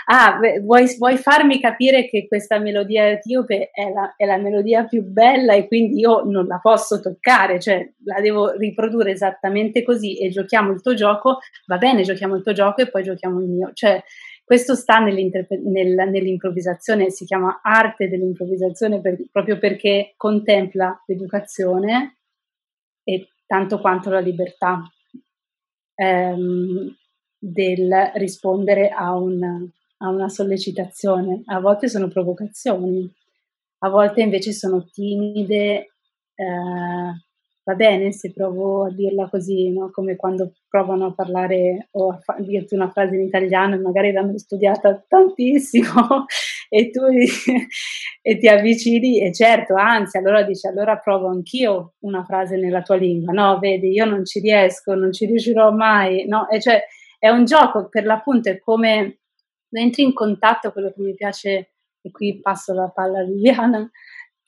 ah, 0.07 0.39
vuoi, 0.63 0.97
vuoi, 0.97 1.17
farmi 1.17 1.61
capire 1.61 2.09
che 2.09 2.27
questa 2.27 2.59
melodia 2.59 3.09
etiope 3.11 3.71
è 3.71 3.91
la, 3.91 4.15
è 4.17 4.25
la, 4.25 4.39
melodia 4.39 4.85
più 4.85 5.03
bella 5.03 5.55
e 5.55 5.67
quindi 5.67 5.99
io 6.01 6.23
non 6.25 6.47
la 6.47 6.59
posso 6.61 7.01
toccare, 7.01 7.61
cioè 7.61 7.87
la 8.05 8.21
devo 8.21 8.53
riprodurre 8.53 9.11
esattamente 9.11 9.83
così 9.83 10.19
e 10.19 10.31
giochiamo 10.31 10.73
il 10.73 10.81
tuo 10.81 10.95
gioco, 10.95 11.39
va 11.67 11.77
bene, 11.77 12.03
giochiamo 12.03 12.37
il 12.37 12.43
tuo 12.43 12.53
gioco 12.53 12.81
e 12.81 12.91
poi 12.91 13.03
giochiamo 13.03 13.41
il 13.41 13.49
mio. 13.49 13.71
Cioè, 13.75 14.03
questo 14.45 14.75
sta 14.75 14.99
nel, 14.99 15.31
nell'improvvisazione, 15.61 17.11
si 17.11 17.25
chiama 17.25 17.61
arte 17.63 18.09
dell'improvvisazione 18.09 19.01
per, 19.01 19.19
proprio 19.31 19.59
perché 19.59 20.15
contempla 20.17 21.03
l'educazione 21.07 22.19
e 23.03 23.29
tanto 23.55 23.79
quanto 23.79 24.11
la 24.11 24.19
libertà 24.19 24.83
ehm, 25.95 26.93
del 27.39 28.11
rispondere 28.15 28.89
a, 28.89 29.15
un, 29.15 29.41
a 29.99 30.09
una 30.09 30.29
sollecitazione. 30.29 31.43
A 31.47 31.61
volte 31.61 31.89
sono 31.89 32.09
provocazioni, 32.09 33.09
a 33.79 33.89
volte 33.89 34.23
invece 34.23 34.51
sono 34.53 34.85
timide, 34.93 35.93
eh, 36.35 37.15
va 37.63 37.75
bene 37.77 38.11
se 38.11 38.33
provo 38.33 38.87
a 38.87 38.91
dirla 38.91 39.29
così, 39.29 39.71
no? 39.71 39.93
come 39.93 40.17
quando 40.17 40.55
provano 40.69 41.07
a 41.07 41.15
parlare 41.15 41.91
o 41.93 42.11
a 42.11 42.19
fa- 42.19 42.37
dirti 42.41 42.75
una 42.75 42.91
frase 42.91 43.15
in 43.15 43.23
italiano 43.23 43.81
magari 43.81 44.11
l'hanno 44.11 44.37
studiata 44.37 45.01
tantissimo 45.07 46.27
e 46.75 46.91
tu 46.91 47.03
e 48.21 48.37
ti 48.39 48.49
avvicini 48.49 49.21
e 49.21 49.33
certo, 49.33 49.75
anzi, 49.77 50.19
allora 50.19 50.43
dici 50.43 50.67
allora 50.67 50.99
provo 50.99 51.29
anch'io 51.29 51.95
una 52.01 52.25
frase 52.25 52.57
nella 52.57 52.83
tua 52.83 52.97
lingua, 52.97 53.33
no, 53.33 53.61
vedi, 53.61 53.93
io 53.93 54.05
non 54.05 54.25
ci 54.25 54.41
riesco, 54.41 54.95
non 54.95 55.13
ci 55.13 55.25
riuscirò 55.27 55.71
mai, 55.71 56.27
no, 56.27 56.49
e 56.49 56.61
cioè 56.61 56.83
è 57.17 57.29
un 57.29 57.45
gioco, 57.45 57.89
per 57.89 58.05
l'appunto 58.05 58.51
è 58.51 58.59
come 58.59 59.21
entri 59.71 60.03
in 60.03 60.13
contatto, 60.13 60.73
quello 60.73 60.91
che 60.93 61.01
mi 61.01 61.15
piace, 61.15 61.75
e 62.01 62.11
qui 62.11 62.41
passo 62.41 62.75
la 62.75 62.91
palla 62.93 63.21
a 63.21 63.25
Viviana, 63.25 63.89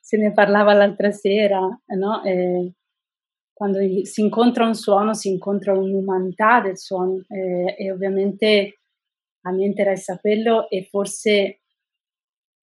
se 0.01 0.16
ne 0.16 0.33
parlava 0.33 0.72
l'altra 0.72 1.12
sera, 1.12 1.61
no? 1.61 2.24
E 2.24 2.72
quando 3.53 3.79
si 4.03 4.20
incontra 4.20 4.66
un 4.66 4.74
suono, 4.74 5.14
si 5.14 5.29
incontra 5.29 5.72
un'umanità 5.72 6.61
del 6.61 6.77
suono 6.77 7.24
eh, 7.29 7.74
e 7.79 7.91
ovviamente 7.91 8.81
a 9.43 9.53
me 9.53 9.64
interessa 9.64 10.18
quello 10.18 10.68
e 10.68 10.85
forse 10.91 11.61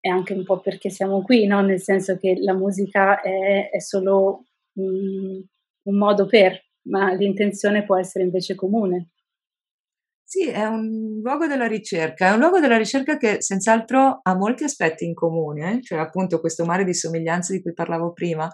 è 0.03 0.09
anche 0.09 0.33
un 0.33 0.43
po' 0.43 0.59
perché 0.59 0.89
siamo 0.89 1.21
qui, 1.21 1.47
no? 1.47 1.61
nel 1.61 1.81
senso 1.81 2.17
che 2.17 2.35
la 2.37 2.53
musica 2.53 3.21
è, 3.21 3.69
è 3.69 3.79
solo 3.79 4.47
un, 4.73 5.41
un 5.83 5.97
modo 5.97 6.25
per, 6.25 6.61
ma 6.89 7.13
l'intenzione 7.13 7.85
può 7.85 7.97
essere 7.97 8.25
invece 8.25 8.53
comune. 8.53 9.11
Sì, 10.25 10.49
è 10.49 10.65
un 10.65 11.21
luogo 11.23 11.47
della 11.47 11.67
ricerca, 11.67 12.27
è 12.27 12.31
un 12.33 12.39
luogo 12.39 12.59
della 12.59 12.77
ricerca 12.77 13.15
che 13.15 13.41
senz'altro 13.41 14.19
ha 14.21 14.35
molti 14.35 14.65
aspetti 14.65 15.05
in 15.05 15.13
comune, 15.13 15.75
eh? 15.77 15.81
cioè 15.81 15.99
appunto 15.99 16.41
questo 16.41 16.65
mare 16.65 16.83
di 16.83 16.93
somiglianze 16.93 17.53
di 17.53 17.61
cui 17.61 17.71
parlavo 17.71 18.11
prima, 18.11 18.49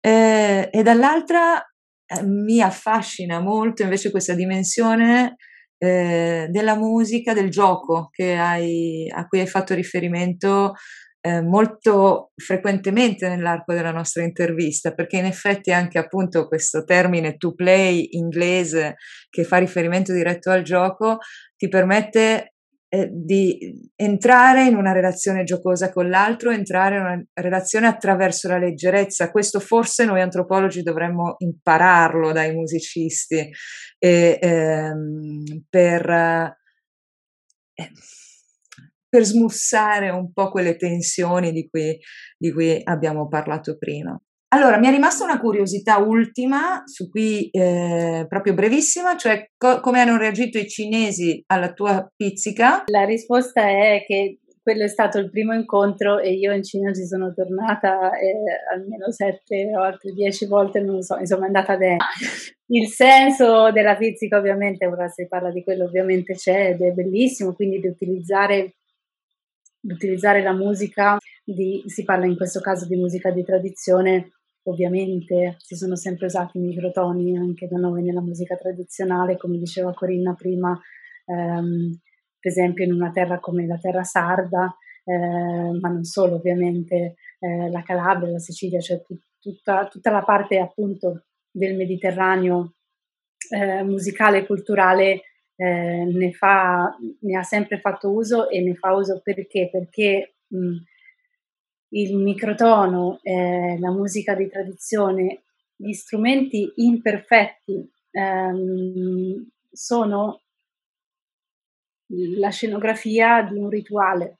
eh, 0.00 0.68
e 0.70 0.82
dall'altra 0.84 1.60
eh, 1.60 2.22
mi 2.22 2.60
affascina 2.60 3.40
molto 3.40 3.82
invece 3.82 4.12
questa 4.12 4.34
dimensione 4.34 5.34
eh, 5.78 6.46
della 6.50 6.76
musica, 6.76 7.32
del 7.32 7.50
gioco 7.50 8.10
hai, 8.22 9.08
a 9.10 9.26
cui 9.26 9.40
hai 9.40 9.46
fatto 9.46 9.74
riferimento 9.74 10.74
eh, 11.20 11.40
molto 11.42 12.32
frequentemente 12.36 13.28
nell'arco 13.28 13.72
della 13.72 13.90
nostra 13.90 14.22
intervista, 14.22 14.92
perché 14.92 15.18
in 15.18 15.24
effetti 15.24 15.72
anche 15.72 15.98
appunto 15.98 16.46
questo 16.46 16.84
termine 16.84 17.36
to 17.36 17.54
play 17.54 18.08
inglese 18.12 18.96
che 19.30 19.44
fa 19.44 19.58
riferimento 19.58 20.12
diretto 20.12 20.50
al 20.50 20.62
gioco 20.62 21.18
ti 21.56 21.68
permette 21.68 22.54
eh, 22.90 23.10
di 23.12 23.90
entrare 23.96 24.64
in 24.64 24.74
una 24.74 24.92
relazione 24.92 25.44
giocosa 25.44 25.92
con 25.92 26.08
l'altro, 26.08 26.50
entrare 26.50 26.96
in 26.96 27.02
una 27.02 27.24
relazione 27.34 27.86
attraverso 27.86 28.48
la 28.48 28.56
leggerezza. 28.56 29.30
Questo 29.30 29.60
forse 29.60 30.06
noi 30.06 30.22
antropologi 30.22 30.82
dovremmo 30.82 31.34
impararlo 31.38 32.32
dai 32.32 32.54
musicisti 32.54 33.50
e, 33.98 34.38
ehm, 34.40 35.64
per, 35.68 36.10
eh, 36.10 36.56
per, 39.08 39.24
smussare 39.24 40.10
un 40.10 40.32
po' 40.32 40.50
quelle 40.50 40.76
tensioni 40.76 41.52
di 41.52 41.68
cui, 41.68 41.98
di 42.36 42.52
cui 42.52 42.80
abbiamo 42.82 43.28
parlato 43.28 43.76
prima. 43.76 44.20
Allora, 44.50 44.78
mi 44.78 44.86
è 44.86 44.90
rimasta 44.90 45.24
una 45.24 45.38
curiosità 45.38 45.98
ultima, 45.98 46.82
su 46.86 47.10
cui 47.10 47.50
eh, 47.50 48.24
proprio 48.26 48.54
brevissima, 48.54 49.14
cioè 49.16 49.50
co- 49.58 49.80
come 49.80 50.00
hanno 50.00 50.16
reagito 50.16 50.56
i 50.56 50.66
cinesi 50.66 51.42
alla 51.48 51.72
tua 51.74 52.10
pizzica? 52.16 52.84
La 52.86 53.04
risposta 53.04 53.60
è 53.68 54.04
che 54.06 54.38
quello 54.68 54.84
è 54.84 54.88
stato 54.88 55.16
il 55.18 55.30
primo 55.30 55.54
incontro 55.54 56.18
e 56.18 56.34
io 56.34 56.52
in 56.52 56.62
Cina 56.62 56.92
ci 56.92 57.06
sono 57.06 57.32
tornata 57.32 58.10
eh, 58.18 58.34
almeno 58.70 59.10
sette 59.10 59.74
o 59.74 59.80
altre 59.80 60.12
dieci 60.12 60.44
volte, 60.44 60.80
non 60.80 60.96
lo 60.96 61.02
so, 61.02 61.16
insomma 61.16 61.44
è 61.44 61.46
andata 61.46 61.78
bene. 61.78 61.96
Il 62.66 62.86
senso 62.88 63.72
della 63.72 63.96
pizzica 63.96 64.36
ovviamente, 64.36 64.84
ora 64.84 65.08
si 65.08 65.26
parla 65.26 65.50
di 65.50 65.64
quello 65.64 65.84
ovviamente 65.84 66.34
c'è 66.34 66.72
ed 66.72 66.82
è 66.82 66.90
bellissimo, 66.90 67.54
quindi 67.54 67.80
di 67.80 67.86
utilizzare, 67.86 68.74
di 69.80 69.92
utilizzare 69.94 70.42
la 70.42 70.52
musica, 70.52 71.16
di, 71.42 71.82
si 71.86 72.04
parla 72.04 72.26
in 72.26 72.36
questo 72.36 72.60
caso 72.60 72.86
di 72.86 72.96
musica 72.96 73.30
di 73.30 73.42
tradizione 73.42 74.32
Ovviamente 74.64 75.56
si 75.60 75.76
sono 75.76 75.96
sempre 75.96 76.26
usati 76.26 76.58
i 76.58 76.60
microtoni 76.60 77.38
anche 77.38 77.66
da 77.68 77.78
noi 77.78 78.02
nella 78.02 78.20
musica 78.20 78.54
tradizionale, 78.54 79.38
come 79.38 79.56
diceva 79.56 79.94
Corinna 79.94 80.34
prima, 80.34 80.78
ehm, 81.24 81.98
per 82.48 82.56
esempio 82.56 82.84
in 82.84 82.92
una 82.92 83.10
terra 83.10 83.38
come 83.38 83.66
la 83.66 83.78
terra 83.78 84.04
sarda, 84.04 84.74
eh, 85.04 85.78
ma 85.80 85.88
non 85.88 86.04
solo 86.04 86.36
ovviamente, 86.36 87.16
eh, 87.38 87.68
la 87.70 87.82
Calabria, 87.82 88.32
la 88.32 88.38
Sicilia, 88.38 88.80
cioè 88.80 89.02
tut, 89.02 89.20
tutta, 89.38 89.86
tutta, 89.86 90.10
la 90.10 90.22
parte 90.22 90.58
appunto 90.58 91.24
del 91.50 91.76
Mediterraneo 91.76 92.74
eh, 93.50 93.82
musicale 93.82 94.38
e 94.38 94.46
culturale 94.46 95.20
eh, 95.56 96.04
ne, 96.10 96.32
fa, 96.32 96.96
ne 97.20 97.36
ha 97.36 97.42
sempre 97.42 97.80
fatto 97.80 98.10
uso 98.10 98.48
e 98.48 98.62
ne 98.62 98.74
fa 98.74 98.94
uso 98.94 99.20
perché? 99.22 99.68
Perché 99.70 100.36
mh, 100.46 100.76
il 101.90 102.16
microtono, 102.16 103.20
eh, 103.22 103.76
la 103.78 103.90
musica 103.90 104.34
di 104.34 104.48
tradizione, 104.48 105.42
gli 105.76 105.92
strumenti 105.92 106.72
imperfetti 106.76 107.90
ehm, 108.10 109.46
sono 109.70 110.40
la 112.08 112.50
scenografia 112.50 113.42
di 113.42 113.58
un 113.58 113.68
rituale, 113.68 114.38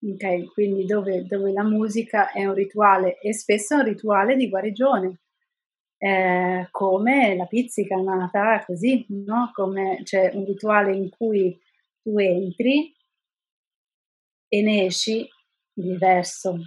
okay? 0.00 0.44
quindi 0.46 0.84
dove, 0.84 1.24
dove, 1.26 1.52
la 1.52 1.62
musica 1.62 2.32
è 2.32 2.44
un 2.44 2.54
rituale 2.54 3.18
e 3.20 3.32
spesso 3.32 3.74
è 3.74 3.78
un 3.78 3.84
rituale 3.84 4.36
di 4.36 4.48
guarigione, 4.48 5.20
eh, 5.98 6.68
come 6.70 7.36
la 7.36 7.46
pizzica 7.46 7.96
nata 7.96 8.62
così, 8.64 9.04
no? 9.08 9.50
come 9.52 10.00
c'è 10.02 10.30
un 10.34 10.44
rituale 10.44 10.94
in 10.94 11.08
cui 11.10 11.58
tu 12.02 12.18
entri 12.18 12.94
e 14.48 14.62
ne 14.62 14.84
esci 14.84 15.26
diverso, 15.72 16.58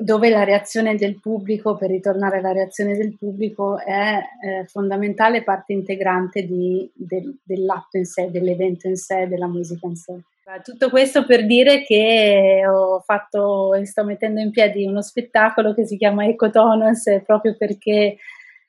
dove 0.00 0.28
la 0.28 0.44
reazione 0.44 0.96
del 0.96 1.18
pubblico, 1.20 1.76
per 1.76 1.90
ritornare 1.90 2.38
alla 2.38 2.52
reazione 2.52 2.96
del 2.96 3.16
pubblico, 3.16 3.78
è 3.78 4.18
eh, 4.42 4.64
fondamentale 4.66 5.42
parte 5.42 5.72
integrante 5.72 6.44
di, 6.44 6.90
del, 6.94 7.38
dell'atto 7.42 7.96
in 7.96 8.04
sé, 8.04 8.30
dell'evento 8.30 8.88
in 8.88 8.96
sé, 8.96 9.26
della 9.28 9.46
musica 9.46 9.86
in 9.86 9.96
sé. 9.96 10.14
Tutto 10.62 10.90
questo 10.90 11.26
per 11.26 11.44
dire 11.44 11.82
che 11.82 12.62
ho 12.64 13.00
fatto 13.00 13.74
e 13.74 13.84
sto 13.84 14.04
mettendo 14.04 14.40
in 14.40 14.52
piedi 14.52 14.86
uno 14.86 15.02
spettacolo 15.02 15.74
che 15.74 15.84
si 15.84 15.96
chiama 15.96 16.24
Ecotonos 16.24 17.02
proprio 17.24 17.56
perché 17.58 18.16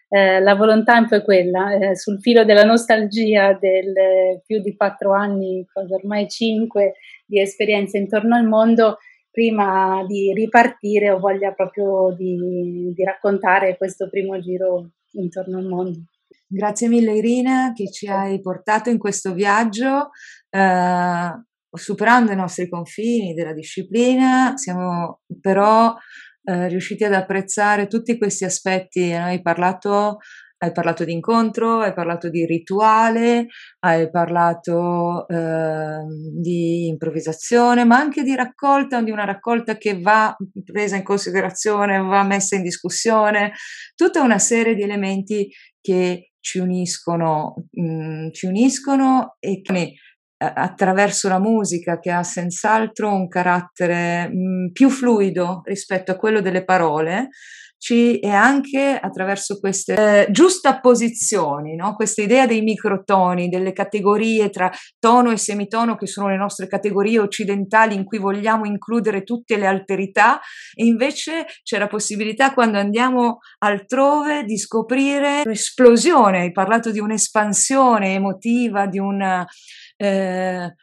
eh, 0.10 0.40
la 0.40 0.56
volontà 0.56 0.96
è 0.96 1.00
un 1.00 1.08
po' 1.08 1.22
quella, 1.22 1.74
eh, 1.76 1.96
sul 1.96 2.20
filo 2.20 2.46
della 2.46 2.64
nostalgia 2.64 3.54
del 3.54 3.96
eh, 3.96 4.42
più 4.46 4.60
di 4.60 4.76
quattro 4.76 5.14
anni, 5.14 5.66
ormai 5.90 6.28
cinque, 6.28 6.94
di 7.26 7.40
esperienze 7.40 7.98
intorno 7.98 8.36
al 8.36 8.46
mondo, 8.46 8.98
prima 9.38 10.04
di 10.08 10.34
ripartire 10.34 11.12
ho 11.12 11.20
voglia 11.20 11.52
proprio 11.52 12.12
di, 12.18 12.92
di 12.92 13.04
raccontare 13.04 13.78
questo 13.78 14.10
primo 14.10 14.40
giro 14.40 14.94
intorno 15.12 15.60
al 15.60 15.68
mondo. 15.68 16.06
Grazie 16.48 16.88
mille 16.88 17.14
Irina 17.14 17.72
che 17.76 17.92
ci 17.92 18.08
hai 18.08 18.42
portato 18.42 18.90
in 18.90 18.98
questo 18.98 19.36
viaggio, 19.36 20.10
eh, 20.50 21.44
superando 21.72 22.32
i 22.32 22.36
nostri 22.36 22.68
confini 22.68 23.36
della 23.36 23.54
disciplina, 23.54 24.58
siamo 24.58 25.20
però 25.40 25.94
eh, 26.44 26.68
riusciti 26.68 27.04
ad 27.04 27.14
apprezzare 27.14 27.86
tutti 27.86 28.18
questi 28.18 28.44
aspetti. 28.44 29.12
Hai 29.12 29.44
parlato, 29.44 30.18
hai 30.60 30.72
parlato 30.72 31.04
di 31.04 31.12
incontro, 31.12 31.80
hai 31.80 31.94
parlato 31.94 32.30
di 32.30 32.46
rituale, 32.46 33.48
hai 33.80 34.10
parlato 34.10 35.28
eh, 35.28 36.00
di 36.42 36.88
improvvisazione, 36.88 37.84
ma 37.84 37.98
anche 37.98 38.24
di 38.24 38.36
raccolta, 38.36 39.02
di 39.02 39.12
una 39.12 39.26
raccolta 39.26 39.78
che 39.78 40.00
va 40.00 40.36
presa 40.64 40.96
in 40.96 41.04
considerazione, 41.04 42.00
va 42.00 42.24
messa 42.24 42.56
in 42.56 42.64
discussione, 42.64 43.54
tutta 43.96 44.22
una 44.22 44.40
serie 44.40 44.74
di 44.74 44.82
elementi 44.82 45.50
che 45.80 46.32
ci 46.40 46.60
uniscono, 46.60 47.54
mh, 47.72 47.82
mm, 47.82 48.30
ci 48.32 48.46
uniscono 48.48 49.36
e 49.40 49.62
che 49.62 49.94
attraverso 50.40 51.28
la 51.30 51.40
musica 51.40 52.00
che 52.00 52.12
ha 52.12 52.22
senz'altro 52.22 53.12
un 53.12 53.28
carattere 53.28 54.30
mh, 54.30 54.72
più 54.72 54.90
fluido 54.90 55.62
rispetto 55.66 56.12
a 56.12 56.16
quello 56.16 56.42
delle 56.42 56.64
parole, 56.64 57.30
ci, 57.78 58.20
e 58.20 58.30
anche 58.30 58.98
attraverso 59.00 59.60
queste 59.60 60.26
eh, 60.26 60.32
giustapposizioni, 60.32 61.76
no? 61.76 61.96
questa 61.96 62.22
idea 62.22 62.46
dei 62.46 62.62
microtoni, 62.62 63.50
delle 63.50 63.74
categorie 63.74 64.50
tra 64.50 64.72
tono 65.00 65.32
e 65.32 65.38
semitono 65.38 65.96
che 65.96 66.08
sono 66.08 66.30
le 66.30 66.38
nostre 66.38 66.68
categorie 66.68 67.20
occidentali 67.20 67.96
in 67.96 68.04
cui 68.04 68.18
vogliamo 68.18 68.66
includere 68.66 69.24
tutte 69.24 69.58
le 69.58 69.68
alterità 69.68 70.40
e 70.74 70.86
invece 70.86 71.46
c'è 71.64 71.78
la 71.78 71.88
possibilità 71.88 72.54
quando 72.54 72.78
andiamo 72.78 73.40
altrove 73.60 74.44
di 74.44 74.58
scoprire 74.58 75.42
un'esplosione, 75.46 76.40
hai 76.40 76.52
parlato 76.52 76.92
di 76.92 77.00
un'espansione 77.00 78.14
emotiva, 78.14 78.88
di 78.88 79.00
una 79.00 79.46
eh, 79.96 80.74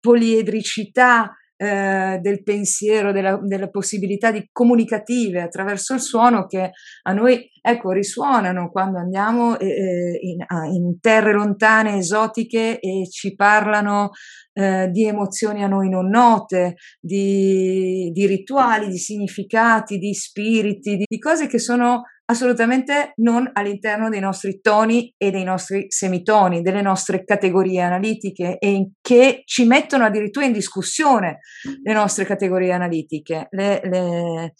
poliedricità 0.00 1.32
eh, 1.56 2.18
del 2.20 2.42
pensiero, 2.42 3.12
della, 3.12 3.38
delle 3.42 3.70
possibilità 3.70 4.30
di 4.30 4.48
comunicative 4.52 5.40
attraverso 5.40 5.94
il 5.94 6.00
suono 6.00 6.46
che 6.46 6.70
a 7.02 7.12
noi 7.12 7.50
ecco, 7.60 7.90
risuonano 7.90 8.70
quando 8.70 8.98
andiamo 8.98 9.58
eh, 9.58 9.66
eh 9.66 10.18
in, 10.20 10.44
in, 10.72 11.00
terre 11.00 11.32
lontane, 11.32 11.96
esotiche 11.96 12.78
e 12.78 13.08
ci 13.10 13.34
parlano 13.34 14.10
eh, 14.52 14.88
di 14.90 15.06
emozioni 15.06 15.64
a 15.64 15.68
noi 15.68 15.88
non 15.88 16.08
note, 16.08 16.76
di, 17.00 18.10
di 18.12 18.26
rituali, 18.26 18.88
di 18.88 18.98
significati, 18.98 19.98
di 19.98 20.14
spiriti, 20.14 20.96
di, 20.96 21.04
di 21.06 21.18
cose 21.18 21.46
che 21.46 21.58
sono 21.58 22.02
assolutamente 22.26 23.12
non 23.16 23.48
all'interno 23.52 24.08
dei 24.08 24.20
nostri 24.20 24.60
toni 24.60 25.12
e 25.16 25.30
dei 25.30 25.44
nostri 25.44 25.86
semitoni, 25.88 26.62
delle 26.62 26.82
nostre 26.82 27.24
categorie 27.24 27.80
analitiche 27.80 28.58
e 28.58 28.90
che 29.00 29.42
ci 29.44 29.64
mettono 29.64 30.04
addirittura 30.04 30.46
in 30.46 30.52
discussione 30.52 31.38
le 31.82 31.92
nostre 31.92 32.24
categorie 32.24 32.72
analitiche, 32.72 33.46
le, 33.50 33.80
le, 33.84 34.54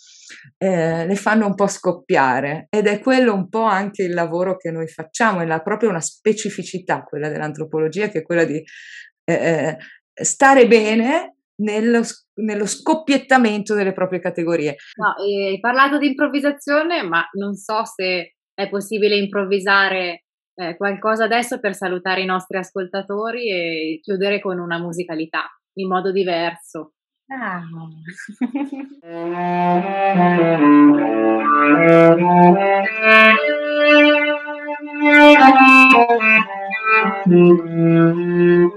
eh, 0.58 1.06
le 1.06 1.14
fanno 1.16 1.46
un 1.46 1.54
po' 1.54 1.66
scoppiare. 1.66 2.66
Ed 2.70 2.86
è 2.86 3.00
quello 3.00 3.34
un 3.34 3.48
po' 3.48 3.64
anche 3.64 4.04
il 4.04 4.14
lavoro 4.14 4.56
che 4.56 4.70
noi 4.70 4.86
facciamo, 4.86 5.40
è 5.40 5.46
la, 5.46 5.60
proprio 5.60 5.90
una 5.90 6.00
specificità 6.00 7.02
quella 7.02 7.28
dell'antropologia 7.28 8.08
che 8.08 8.20
è 8.20 8.22
quella 8.22 8.44
di 8.44 8.62
eh, 9.24 9.34
eh 9.34 9.76
stare 10.18 10.66
bene 10.66 11.35
nello, 11.56 12.02
nello, 12.40 12.66
scoppiettamento 12.66 13.74
delle 13.74 13.92
proprie 13.92 14.20
categorie. 14.20 14.76
No, 14.96 15.14
hai 15.22 15.58
parlato 15.60 15.98
di 15.98 16.08
improvvisazione, 16.08 17.02
ma 17.02 17.26
non 17.32 17.54
so 17.54 17.84
se 17.84 18.36
è 18.54 18.68
possibile 18.68 19.16
improvvisare 19.16 20.24
eh, 20.54 20.76
qualcosa 20.76 21.24
adesso 21.24 21.60
per 21.60 21.74
salutare 21.74 22.22
i 22.22 22.26
nostri 22.26 22.56
ascoltatori 22.58 23.50
e 23.50 24.00
chiudere 24.02 24.40
con 24.40 24.58
una 24.58 24.78
musicalità 24.78 25.44
in 25.74 25.88
modo 25.88 26.10
diverso. 26.12 26.92
Ah. 27.28 27.62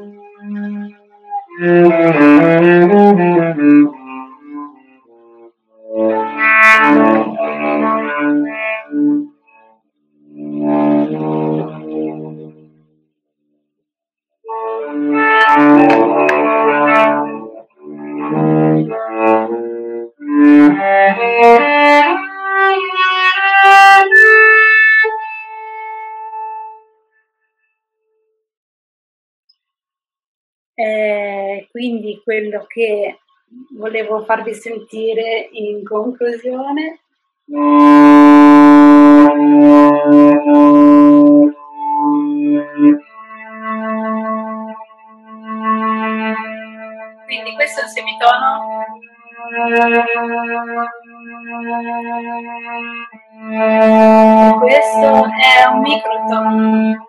Quindi 31.79 32.19
quello 32.21 32.65
che 32.67 33.19
volevo 33.77 34.25
farvi 34.25 34.53
sentire 34.53 35.47
in 35.53 35.81
conclusione. 35.85 36.99
Quindi 47.25 47.53
questo 47.55 47.79
è 47.79 47.83
il 47.85 47.89
semitono. 47.89 48.59
Questo 54.59 55.25
è 55.25 55.65
un 55.71 55.79
microtono. 55.79 57.08